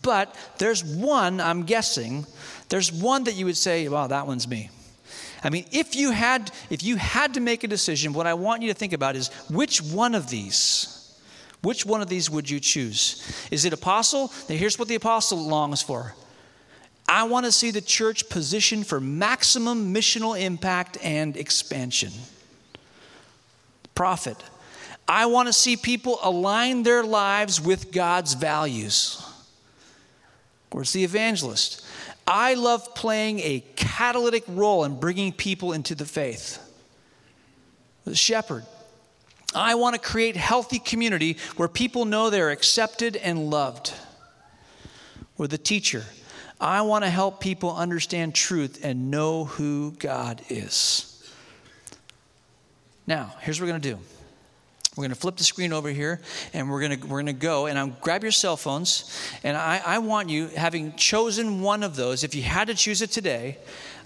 But 0.03 0.35
there's 0.59 0.85
one, 0.85 1.41
I'm 1.41 1.65
guessing, 1.65 2.27
there's 2.69 2.93
one 2.93 3.25
that 3.25 3.35
you 3.35 3.47
would 3.47 3.57
say, 3.57 3.89
wow, 3.89 4.07
that 4.07 4.27
one's 4.27 4.47
me. 4.47 4.71
I 5.43 5.51
mean, 5.51 5.67
if 5.73 5.97
you 5.97 6.11
had 6.11 6.51
if 6.69 6.83
you 6.83 6.97
had 6.97 7.35
to 7.35 7.41
make 7.41 7.65
a 7.65 7.69
decision, 7.69 8.13
what 8.13 8.27
I 8.27 8.35
want 8.35 8.63
you 8.63 8.69
to 8.69 8.75
think 8.75 8.93
about 8.93 9.17
is 9.17 9.29
which 9.49 9.81
one 9.81 10.15
of 10.15 10.29
these 10.29 10.97
which 11.63 11.85
one 11.85 12.01
of 12.01 12.09
these 12.09 12.31
would 12.31 12.49
you 12.49 12.59
choose? 12.59 13.23
Is 13.51 13.67
it 13.67 13.73
apostle? 13.73 14.33
Now 14.49 14.57
here's 14.57 14.79
what 14.79 14.89
the 14.89 14.95
apostle 14.95 15.39
longs 15.39 15.83
for. 15.83 16.15
I 17.07 17.25
want 17.25 17.45
to 17.45 17.53
see 17.53 17.71
the 17.71 17.81
church 17.81 18.29
positioned 18.31 18.87
for 18.87 19.01
maximum 19.01 19.93
missional 19.93 20.41
impact 20.41 20.97
and 21.03 21.37
expansion. 21.37 22.13
Prophet. 23.95 24.37
I 25.09 25.27
want 25.27 25.49
to 25.49 25.53
see 25.53 25.77
people 25.77 26.21
align 26.23 26.85
their 26.85 27.03
lives 27.03 27.61
with 27.61 27.91
God's 27.91 28.35
values. 28.35 29.21
Where's 30.73 30.93
the 30.93 31.05
evangelist? 31.05 31.85
I 32.27 32.55
love 32.55 32.95
playing 32.95 33.41
a 33.41 33.65
catalytic 33.77 34.45
role 34.47 34.85
in 34.85 35.01
bringing 35.01 35.33
people 35.33 35.73
into 35.73 35.95
the 35.95 36.05
faith. 36.05 36.59
The 38.05 38.15
shepherd. 38.15 38.65
I 39.55 39.75
want 39.75 39.95
to 39.95 40.01
create 40.01 40.37
healthy 40.37 40.79
community 40.79 41.39
where 41.57 41.69
people 41.69 42.05
know 42.05 42.31
they're 42.31 42.51
accepted 42.51 43.17
and 43.17 43.51
loved. 43.51 43.93
Or 45.39 45.49
the 45.49 45.59
teacher. 45.59 46.05
I 46.61 46.83
want 46.83 47.05
to 47.05 47.11
help 47.11 47.41
people 47.41 47.75
understand 47.75 48.35
truth 48.35 48.85
and 48.85 49.11
know 49.11 49.47
who 49.47 49.93
God 49.93 50.43
is. 50.49 51.07
Now, 53.07 53.35
here's 53.41 53.59
what 53.61 53.67
we're 53.67 53.73
going 53.73 53.81
to 53.81 53.91
do. 53.95 53.99
We're 55.01 55.05
going 55.05 55.15
to 55.15 55.21
flip 55.21 55.37
the 55.37 55.45
screen 55.45 55.73
over 55.73 55.89
here 55.89 56.21
and 56.53 56.71
we're 56.71 56.87
going 56.87 57.01
to, 57.01 57.07
we're 57.07 57.23
going 57.23 57.27
to 57.27 57.33
go 57.33 57.65
and 57.65 57.79
I'll 57.79 57.89
grab 58.03 58.23
your 58.23 58.33
cell 58.33 58.59
phones. 58.59 59.11
And 59.43 59.57
I, 59.57 59.81
I 59.83 59.97
want 59.97 60.29
you, 60.29 60.49
having 60.49 60.95
chosen 60.95 61.63
one 61.63 61.83
of 61.83 61.97
those, 61.97 62.23
if 62.23 62.35
you 62.35 62.43
had 62.43 62.67
to 62.67 62.75
choose 62.75 63.01
it 63.01 63.11
today, 63.11 63.57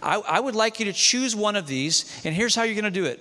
I, 0.00 0.18
I 0.18 0.38
would 0.38 0.54
like 0.54 0.78
you 0.78 0.84
to 0.84 0.92
choose 0.92 1.34
one 1.34 1.56
of 1.56 1.66
these. 1.66 2.04
And 2.24 2.32
here's 2.32 2.54
how 2.54 2.62
you're 2.62 2.80
going 2.80 2.84
to 2.84 2.92
do 2.92 3.06
it 3.06 3.18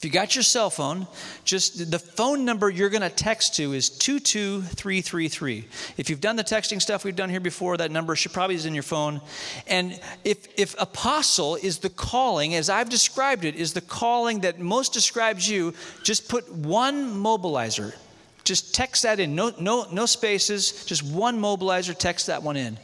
if 0.00 0.04
you 0.06 0.10
got 0.10 0.34
your 0.34 0.42
cell 0.42 0.70
phone, 0.70 1.06
just 1.44 1.90
the 1.90 1.98
phone 1.98 2.46
number 2.46 2.70
you're 2.70 2.88
going 2.88 3.02
to 3.02 3.10
text 3.10 3.56
to 3.56 3.74
is 3.74 3.90
22333. 3.90 5.66
If 5.98 6.08
you've 6.08 6.22
done 6.22 6.36
the 6.36 6.42
texting 6.42 6.80
stuff 6.80 7.04
we've 7.04 7.14
done 7.14 7.28
here 7.28 7.38
before, 7.38 7.76
that 7.76 7.90
number 7.90 8.16
should 8.16 8.32
probably 8.32 8.54
is 8.54 8.64
in 8.64 8.72
your 8.72 8.82
phone. 8.82 9.20
And 9.66 10.00
if 10.24 10.48
if 10.58 10.74
apostle 10.80 11.56
is 11.56 11.80
the 11.80 11.90
calling 11.90 12.54
as 12.54 12.70
I've 12.70 12.88
described 12.88 13.44
it 13.44 13.56
is 13.56 13.74
the 13.74 13.82
calling 13.82 14.40
that 14.40 14.58
most 14.58 14.94
describes 14.94 15.46
you, 15.46 15.74
just 16.02 16.30
put 16.30 16.50
one 16.50 17.14
mobilizer. 17.22 17.94
Just 18.42 18.74
text 18.74 19.02
that 19.02 19.20
in. 19.20 19.34
No 19.34 19.52
no 19.60 19.86
no 19.92 20.06
spaces, 20.06 20.86
just 20.86 21.02
one 21.02 21.38
mobilizer 21.38 21.94
text 21.94 22.28
that 22.28 22.42
one 22.42 22.56
in. 22.56 22.78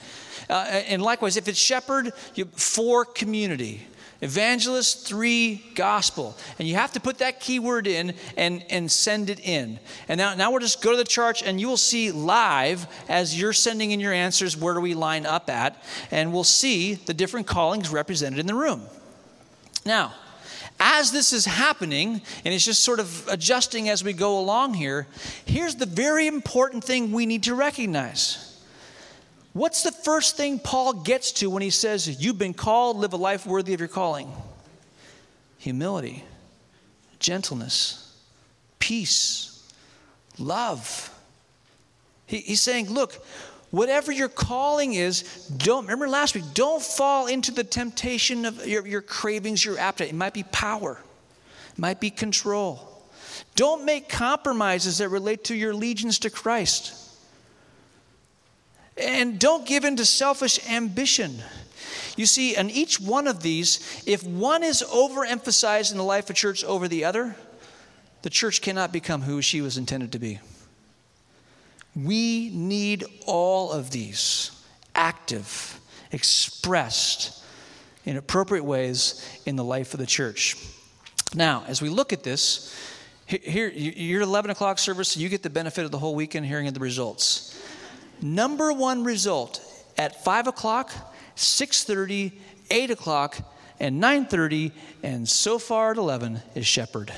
Uh, 0.50 0.66
and 0.86 1.00
likewise, 1.00 1.38
if 1.38 1.48
it's 1.48 1.58
shepherd, 1.58 2.12
you, 2.34 2.44
for 2.44 3.06
community 3.06 3.86
evangelist, 4.20 5.06
three, 5.06 5.62
gospel. 5.74 6.36
And 6.58 6.66
you 6.66 6.74
have 6.74 6.92
to 6.92 7.00
put 7.00 7.18
that 7.18 7.40
keyword 7.40 7.86
in 7.86 8.14
and, 8.36 8.64
and 8.70 8.90
send 8.90 9.30
it 9.30 9.40
in. 9.40 9.78
And 10.08 10.18
now, 10.18 10.34
now 10.34 10.50
we'll 10.50 10.60
just 10.60 10.82
go 10.82 10.90
to 10.90 10.96
the 10.96 11.04
church 11.04 11.42
and 11.42 11.60
you 11.60 11.68
will 11.68 11.76
see 11.76 12.10
live 12.10 12.86
as 13.08 13.38
you're 13.38 13.52
sending 13.52 13.90
in 13.90 14.00
your 14.00 14.12
answers 14.12 14.56
where 14.56 14.74
do 14.74 14.80
we 14.80 14.94
line 14.94 15.26
up 15.26 15.50
at. 15.50 15.82
And 16.10 16.32
we'll 16.32 16.44
see 16.44 16.94
the 16.94 17.14
different 17.14 17.46
callings 17.46 17.90
represented 17.90 18.38
in 18.38 18.46
the 18.46 18.54
room. 18.54 18.82
Now, 19.84 20.14
as 20.78 21.10
this 21.10 21.32
is 21.32 21.46
happening, 21.46 22.20
and 22.44 22.52
it's 22.54 22.64
just 22.64 22.84
sort 22.84 23.00
of 23.00 23.26
adjusting 23.28 23.88
as 23.88 24.04
we 24.04 24.12
go 24.12 24.38
along 24.38 24.74
here, 24.74 25.06
here's 25.46 25.76
the 25.76 25.86
very 25.86 26.26
important 26.26 26.84
thing 26.84 27.12
we 27.12 27.24
need 27.24 27.44
to 27.44 27.54
recognize. 27.54 28.45
What's 29.56 29.82
the 29.82 29.90
first 29.90 30.36
thing 30.36 30.58
Paul 30.58 30.92
gets 30.92 31.32
to 31.32 31.48
when 31.48 31.62
he 31.62 31.70
says, 31.70 32.22
You've 32.22 32.36
been 32.36 32.52
called, 32.52 32.98
live 32.98 33.14
a 33.14 33.16
life 33.16 33.46
worthy 33.46 33.72
of 33.72 33.80
your 33.80 33.88
calling? 33.88 34.30
Humility, 35.56 36.24
gentleness, 37.20 38.14
peace, 38.78 39.66
love. 40.38 41.10
He, 42.26 42.40
he's 42.40 42.60
saying, 42.60 42.90
Look, 42.90 43.14
whatever 43.70 44.12
your 44.12 44.28
calling 44.28 44.92
is, 44.92 45.22
don't 45.46 45.84
remember 45.84 46.06
last 46.06 46.34
week, 46.34 46.44
don't 46.52 46.82
fall 46.82 47.26
into 47.26 47.50
the 47.50 47.64
temptation 47.64 48.44
of 48.44 48.66
your, 48.66 48.86
your 48.86 49.00
cravings, 49.00 49.64
your 49.64 49.78
appetite. 49.78 50.10
It 50.10 50.16
might 50.16 50.34
be 50.34 50.42
power, 50.42 50.98
it 51.72 51.78
might 51.78 51.98
be 51.98 52.10
control. 52.10 52.92
Don't 53.54 53.86
make 53.86 54.10
compromises 54.10 54.98
that 54.98 55.08
relate 55.08 55.44
to 55.44 55.56
your 55.56 55.70
allegiance 55.70 56.18
to 56.18 56.28
Christ. 56.28 57.05
And 58.96 59.38
don't 59.38 59.66
give 59.66 59.84
in 59.84 59.96
to 59.96 60.04
selfish 60.04 60.58
ambition. 60.68 61.42
You 62.16 62.26
see, 62.26 62.56
in 62.56 62.70
each 62.70 62.98
one 62.98 63.26
of 63.26 63.42
these, 63.42 64.02
if 64.06 64.24
one 64.24 64.62
is 64.62 64.82
overemphasized 64.82 65.92
in 65.92 65.98
the 65.98 66.04
life 66.04 66.30
of 66.30 66.36
church 66.36 66.64
over 66.64 66.88
the 66.88 67.04
other, 67.04 67.36
the 68.22 68.30
church 68.30 68.62
cannot 68.62 68.92
become 68.92 69.22
who 69.22 69.42
she 69.42 69.60
was 69.60 69.76
intended 69.76 70.12
to 70.12 70.18
be. 70.18 70.40
We 71.94 72.50
need 72.50 73.04
all 73.26 73.70
of 73.70 73.90
these 73.90 74.50
active, 74.94 75.78
expressed 76.10 77.44
in 78.04 78.16
appropriate 78.16 78.64
ways 78.64 79.40
in 79.44 79.56
the 79.56 79.64
life 79.64 79.92
of 79.92 80.00
the 80.00 80.06
church. 80.06 80.56
Now, 81.34 81.64
as 81.66 81.82
we 81.82 81.88
look 81.88 82.12
at 82.12 82.22
this, 82.22 82.74
here, 83.26 83.68
you're 83.68 84.22
11 84.22 84.50
o'clock 84.50 84.78
service, 84.78 85.16
you 85.16 85.28
get 85.28 85.42
the 85.42 85.50
benefit 85.50 85.84
of 85.84 85.90
the 85.90 85.98
whole 85.98 86.14
weekend 86.14 86.46
hearing 86.46 86.68
of 86.68 86.74
the 86.74 86.80
results. 86.80 87.55
Number 88.22 88.72
one 88.72 89.04
result 89.04 89.60
at 89.98 90.24
5 90.24 90.46
o'clock, 90.48 90.92
6.30, 91.36 92.32
8 92.70 92.90
o'clock, 92.90 93.38
and 93.78 94.02
9.30, 94.02 94.72
and 95.02 95.28
so 95.28 95.58
far 95.58 95.90
at 95.90 95.98
11 95.98 96.40
is 96.54 96.66
Shepherd. 96.66 97.12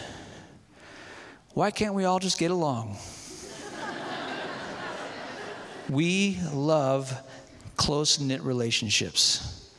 Why 1.55 1.71
can't 1.71 1.95
we 1.95 2.05
all 2.05 2.19
just 2.19 2.39
get 2.39 2.51
along? 2.51 2.97
we 5.89 6.39
love 6.53 7.17
close 7.77 8.21
knit 8.21 8.43
relationships. 8.43 9.71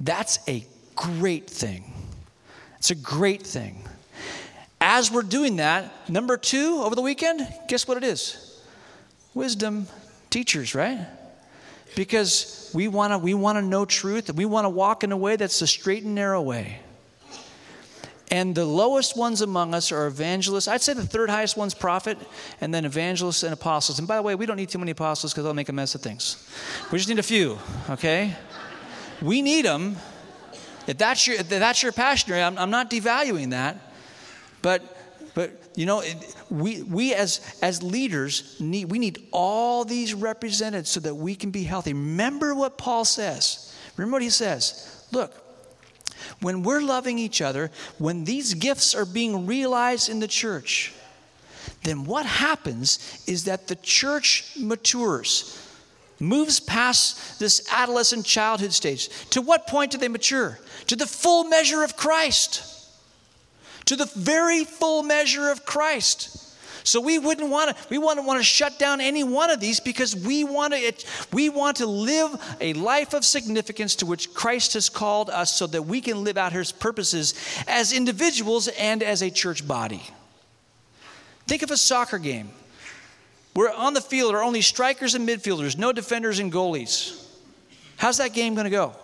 That's 0.00 0.38
a 0.48 0.66
great 0.94 1.48
thing. 1.48 1.92
It's 2.78 2.90
a 2.90 2.96
great 2.96 3.42
thing. 3.42 3.84
As 4.80 5.12
we're 5.12 5.22
doing 5.22 5.56
that, 5.56 6.10
number 6.10 6.36
two 6.36 6.80
over 6.82 6.96
the 6.96 7.02
weekend, 7.02 7.46
guess 7.68 7.86
what 7.86 7.96
it 7.96 8.04
is? 8.04 8.60
Wisdom 9.34 9.86
teachers, 10.32 10.74
right? 10.74 11.06
Because 11.94 12.70
we 12.74 12.88
want 12.88 13.12
to 13.12 13.18
we 13.18 13.34
want 13.34 13.58
to 13.58 13.62
know 13.62 13.84
truth 13.84 14.28
and 14.28 14.38
we 14.38 14.46
want 14.46 14.64
to 14.64 14.70
walk 14.70 15.04
in 15.04 15.12
a 15.12 15.16
way 15.16 15.36
that's 15.36 15.60
the 15.60 15.66
straight 15.66 16.02
and 16.02 16.14
narrow 16.14 16.40
way. 16.40 16.80
And 18.30 18.54
the 18.54 18.64
lowest 18.64 19.14
ones 19.14 19.42
among 19.42 19.74
us 19.74 19.92
are 19.92 20.06
evangelists. 20.06 20.66
I'd 20.66 20.80
say 20.80 20.94
the 20.94 21.06
third 21.06 21.28
highest 21.28 21.58
one's 21.58 21.74
prophet, 21.74 22.16
and 22.62 22.72
then 22.72 22.86
evangelists 22.86 23.42
and 23.42 23.52
apostles. 23.52 23.98
And 23.98 24.08
by 24.08 24.16
the 24.16 24.22
way, 24.22 24.34
we 24.34 24.46
don't 24.46 24.56
need 24.56 24.70
too 24.70 24.78
many 24.78 24.92
apostles 24.92 25.34
because 25.34 25.44
they'll 25.44 25.52
make 25.52 25.68
a 25.68 25.74
mess 25.74 25.94
of 25.94 26.00
things. 26.00 26.48
We 26.90 26.96
just 26.96 27.10
need 27.10 27.18
a 27.18 27.22
few, 27.22 27.58
okay? 27.90 28.34
We 29.20 29.42
need 29.42 29.66
them. 29.66 29.96
If 30.86 30.96
that's 30.96 31.26
your, 31.26 31.36
if 31.36 31.50
that's 31.50 31.82
your 31.82 31.92
passion, 31.92 32.32
I'm, 32.32 32.56
I'm 32.56 32.70
not 32.70 32.90
devaluing 32.90 33.50
that. 33.50 33.76
But, 34.62 34.96
but 35.34 35.50
you 35.74 35.86
know, 35.86 36.00
it, 36.00 36.34
we, 36.50 36.82
we 36.82 37.14
as, 37.14 37.40
as 37.62 37.82
leaders, 37.82 38.56
need, 38.60 38.90
we 38.90 38.98
need 38.98 39.26
all 39.32 39.84
these 39.84 40.14
represented 40.14 40.86
so 40.86 41.00
that 41.00 41.14
we 41.14 41.34
can 41.34 41.50
be 41.50 41.64
healthy. 41.64 41.92
Remember 41.92 42.54
what 42.54 42.76
Paul 42.76 43.04
says. 43.04 43.74
Remember 43.96 44.16
what 44.16 44.22
he 44.22 44.30
says. 44.30 45.06
Look, 45.12 45.34
when 46.40 46.62
we're 46.62 46.80
loving 46.80 47.18
each 47.18 47.40
other, 47.40 47.70
when 47.98 48.24
these 48.24 48.54
gifts 48.54 48.94
are 48.94 49.06
being 49.06 49.46
realized 49.46 50.08
in 50.08 50.20
the 50.20 50.28
church, 50.28 50.92
then 51.84 52.04
what 52.04 52.26
happens 52.26 53.22
is 53.26 53.44
that 53.44 53.68
the 53.68 53.76
church 53.76 54.52
matures, 54.58 55.58
moves 56.20 56.60
past 56.60 57.40
this 57.40 57.66
adolescent 57.72 58.24
childhood 58.24 58.72
stage. 58.72 59.08
To 59.30 59.40
what 59.40 59.66
point 59.66 59.90
do 59.92 59.98
they 59.98 60.08
mature? 60.08 60.58
To 60.88 60.96
the 60.96 61.06
full 61.06 61.44
measure 61.44 61.82
of 61.82 61.96
Christ 61.96 62.81
to 63.86 63.96
the 63.96 64.06
very 64.16 64.64
full 64.64 65.02
measure 65.02 65.50
of 65.50 65.64
Christ. 65.64 66.38
So 66.84 67.00
we 67.00 67.18
wouldn't 67.18 67.48
want 67.48 67.76
to 67.76 67.88
we 67.90 67.98
wouldn't 67.98 68.26
want 68.26 68.40
to 68.40 68.44
shut 68.44 68.78
down 68.78 69.00
any 69.00 69.22
one 69.22 69.50
of 69.50 69.60
these 69.60 69.78
because 69.80 70.16
we 70.16 70.44
want 70.44 70.74
to 70.74 70.92
we 71.32 71.48
want 71.48 71.76
to 71.76 71.86
live 71.86 72.56
a 72.60 72.72
life 72.74 73.14
of 73.14 73.24
significance 73.24 73.96
to 73.96 74.06
which 74.06 74.34
Christ 74.34 74.74
has 74.74 74.88
called 74.88 75.30
us 75.30 75.54
so 75.54 75.66
that 75.68 75.82
we 75.82 76.00
can 76.00 76.24
live 76.24 76.36
out 76.36 76.52
his 76.52 76.72
purposes 76.72 77.34
as 77.68 77.92
individuals 77.92 78.68
and 78.68 79.02
as 79.02 79.22
a 79.22 79.30
church 79.30 79.66
body. 79.66 80.02
Think 81.46 81.62
of 81.62 81.70
a 81.70 81.76
soccer 81.76 82.18
game. 82.18 82.50
We're 83.54 83.72
on 83.72 83.94
the 83.94 84.00
field 84.00 84.34
are 84.34 84.42
only 84.42 84.62
strikers 84.62 85.14
and 85.14 85.28
midfielders, 85.28 85.76
no 85.76 85.92
defenders 85.92 86.38
and 86.38 86.50
goalies. 86.52 87.18
How's 87.96 88.16
that 88.16 88.32
game 88.32 88.54
going 88.54 88.64
to 88.64 88.70
go? 88.70 88.96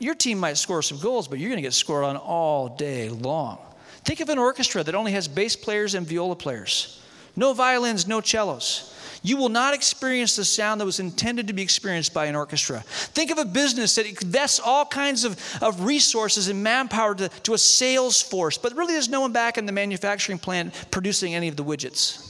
Your 0.00 0.14
team 0.14 0.38
might 0.40 0.56
score 0.56 0.82
some 0.82 0.98
goals, 0.98 1.28
but 1.28 1.38
you're 1.38 1.50
going 1.50 1.58
to 1.58 1.62
get 1.62 1.74
scored 1.74 2.04
on 2.04 2.16
all 2.16 2.70
day 2.70 3.10
long. 3.10 3.58
Think 4.02 4.20
of 4.20 4.30
an 4.30 4.38
orchestra 4.38 4.82
that 4.82 4.94
only 4.94 5.12
has 5.12 5.28
bass 5.28 5.54
players 5.54 5.94
and 5.94 6.06
viola 6.06 6.34
players. 6.34 7.02
No 7.36 7.52
violins, 7.52 8.08
no 8.08 8.22
cellos. 8.22 8.96
You 9.22 9.36
will 9.36 9.50
not 9.50 9.74
experience 9.74 10.36
the 10.36 10.44
sound 10.46 10.80
that 10.80 10.86
was 10.86 11.00
intended 11.00 11.48
to 11.48 11.52
be 11.52 11.60
experienced 11.60 12.14
by 12.14 12.24
an 12.24 12.34
orchestra. 12.34 12.80
Think 12.80 13.30
of 13.30 13.36
a 13.36 13.44
business 13.44 13.94
that 13.96 14.06
invests 14.06 14.58
all 14.58 14.86
kinds 14.86 15.24
of, 15.24 15.38
of 15.60 15.84
resources 15.84 16.48
and 16.48 16.62
manpower 16.62 17.14
to, 17.16 17.28
to 17.28 17.52
a 17.52 17.58
sales 17.58 18.22
force, 18.22 18.56
but 18.56 18.74
really 18.74 18.94
there's 18.94 19.10
no 19.10 19.20
one 19.20 19.32
back 19.32 19.58
in 19.58 19.66
the 19.66 19.72
manufacturing 19.72 20.38
plant 20.38 20.72
producing 20.90 21.34
any 21.34 21.48
of 21.48 21.56
the 21.56 21.64
widgets. 21.64 22.26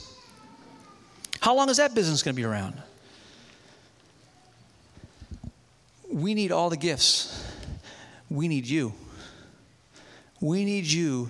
How 1.39 1.55
long 1.55 1.69
is 1.69 1.77
that 1.77 1.95
business 1.95 2.21
going 2.21 2.35
to 2.35 2.39
be 2.39 2.45
around? 2.45 2.73
We 6.09 6.33
need 6.33 6.51
all 6.51 6.69
the 6.69 6.75
gifts 6.75 7.40
we 8.31 8.47
need 8.47 8.65
you. 8.65 8.93
We 10.39 10.63
need 10.63 10.85
you 10.85 11.29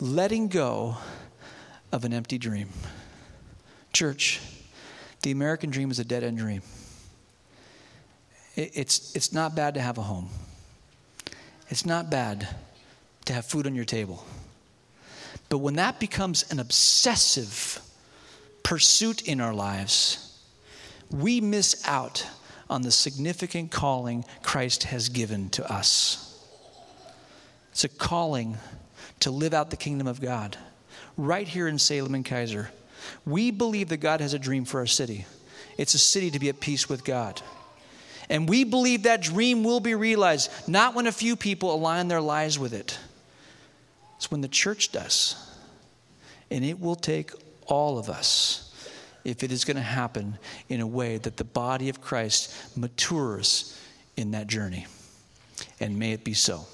letting 0.00 0.48
go 0.48 0.96
of 1.92 2.04
an 2.06 2.14
empty 2.14 2.38
dream. 2.38 2.70
Church, 3.92 4.40
the 5.20 5.30
American 5.30 5.70
dream 5.70 5.90
is 5.90 5.98
a 5.98 6.04
dead 6.04 6.24
end 6.24 6.38
dream. 6.38 6.62
It's, 8.56 9.14
it's 9.14 9.32
not 9.32 9.54
bad 9.54 9.74
to 9.74 9.80
have 9.80 9.98
a 9.98 10.02
home, 10.02 10.30
it's 11.68 11.84
not 11.84 12.10
bad 12.10 12.48
to 13.26 13.32
have 13.34 13.44
food 13.44 13.66
on 13.66 13.74
your 13.74 13.84
table. 13.84 14.24
But 15.50 15.58
when 15.58 15.74
that 15.74 16.00
becomes 16.00 16.50
an 16.50 16.58
obsessive 16.60 17.78
pursuit 18.62 19.28
in 19.28 19.38
our 19.40 19.52
lives, 19.52 20.40
we 21.10 21.42
miss 21.42 21.86
out 21.86 22.26
on 22.72 22.82
the 22.82 22.90
significant 22.90 23.70
calling 23.70 24.24
Christ 24.42 24.84
has 24.84 25.10
given 25.10 25.50
to 25.50 25.72
us. 25.72 26.42
It's 27.70 27.84
a 27.84 27.88
calling 27.88 28.56
to 29.20 29.30
live 29.30 29.54
out 29.54 29.70
the 29.70 29.76
kingdom 29.76 30.06
of 30.06 30.20
God 30.20 30.56
right 31.16 31.46
here 31.46 31.68
in 31.68 31.78
Salem 31.78 32.14
and 32.14 32.24
Keizer, 32.24 32.68
We 33.26 33.50
believe 33.50 33.88
that 33.90 33.98
God 33.98 34.20
has 34.20 34.32
a 34.32 34.38
dream 34.38 34.64
for 34.64 34.80
our 34.80 34.86
city. 34.86 35.26
It's 35.76 35.94
a 35.94 35.98
city 35.98 36.30
to 36.30 36.38
be 36.38 36.48
at 36.48 36.60
peace 36.60 36.88
with 36.88 37.04
God. 37.04 37.42
And 38.30 38.48
we 38.48 38.64
believe 38.64 39.02
that 39.02 39.20
dream 39.20 39.64
will 39.64 39.80
be 39.80 39.94
realized, 39.94 40.50
not 40.66 40.94
when 40.94 41.06
a 41.06 41.12
few 41.12 41.36
people 41.36 41.74
align 41.74 42.08
their 42.08 42.20
lives 42.20 42.58
with 42.58 42.72
it. 42.72 42.98
It's 44.16 44.30
when 44.30 44.40
the 44.40 44.48
church 44.48 44.92
does. 44.92 45.36
And 46.50 46.64
it 46.64 46.80
will 46.80 46.96
take 46.96 47.32
all 47.66 47.98
of 47.98 48.08
us 48.08 48.71
if 49.24 49.42
it 49.42 49.52
is 49.52 49.64
going 49.64 49.76
to 49.76 49.82
happen 49.82 50.38
in 50.68 50.80
a 50.80 50.86
way 50.86 51.18
that 51.18 51.36
the 51.36 51.44
body 51.44 51.88
of 51.88 52.00
Christ 52.00 52.76
matures 52.76 53.78
in 54.16 54.32
that 54.32 54.46
journey. 54.46 54.86
And 55.80 55.98
may 55.98 56.12
it 56.12 56.24
be 56.24 56.34
so. 56.34 56.66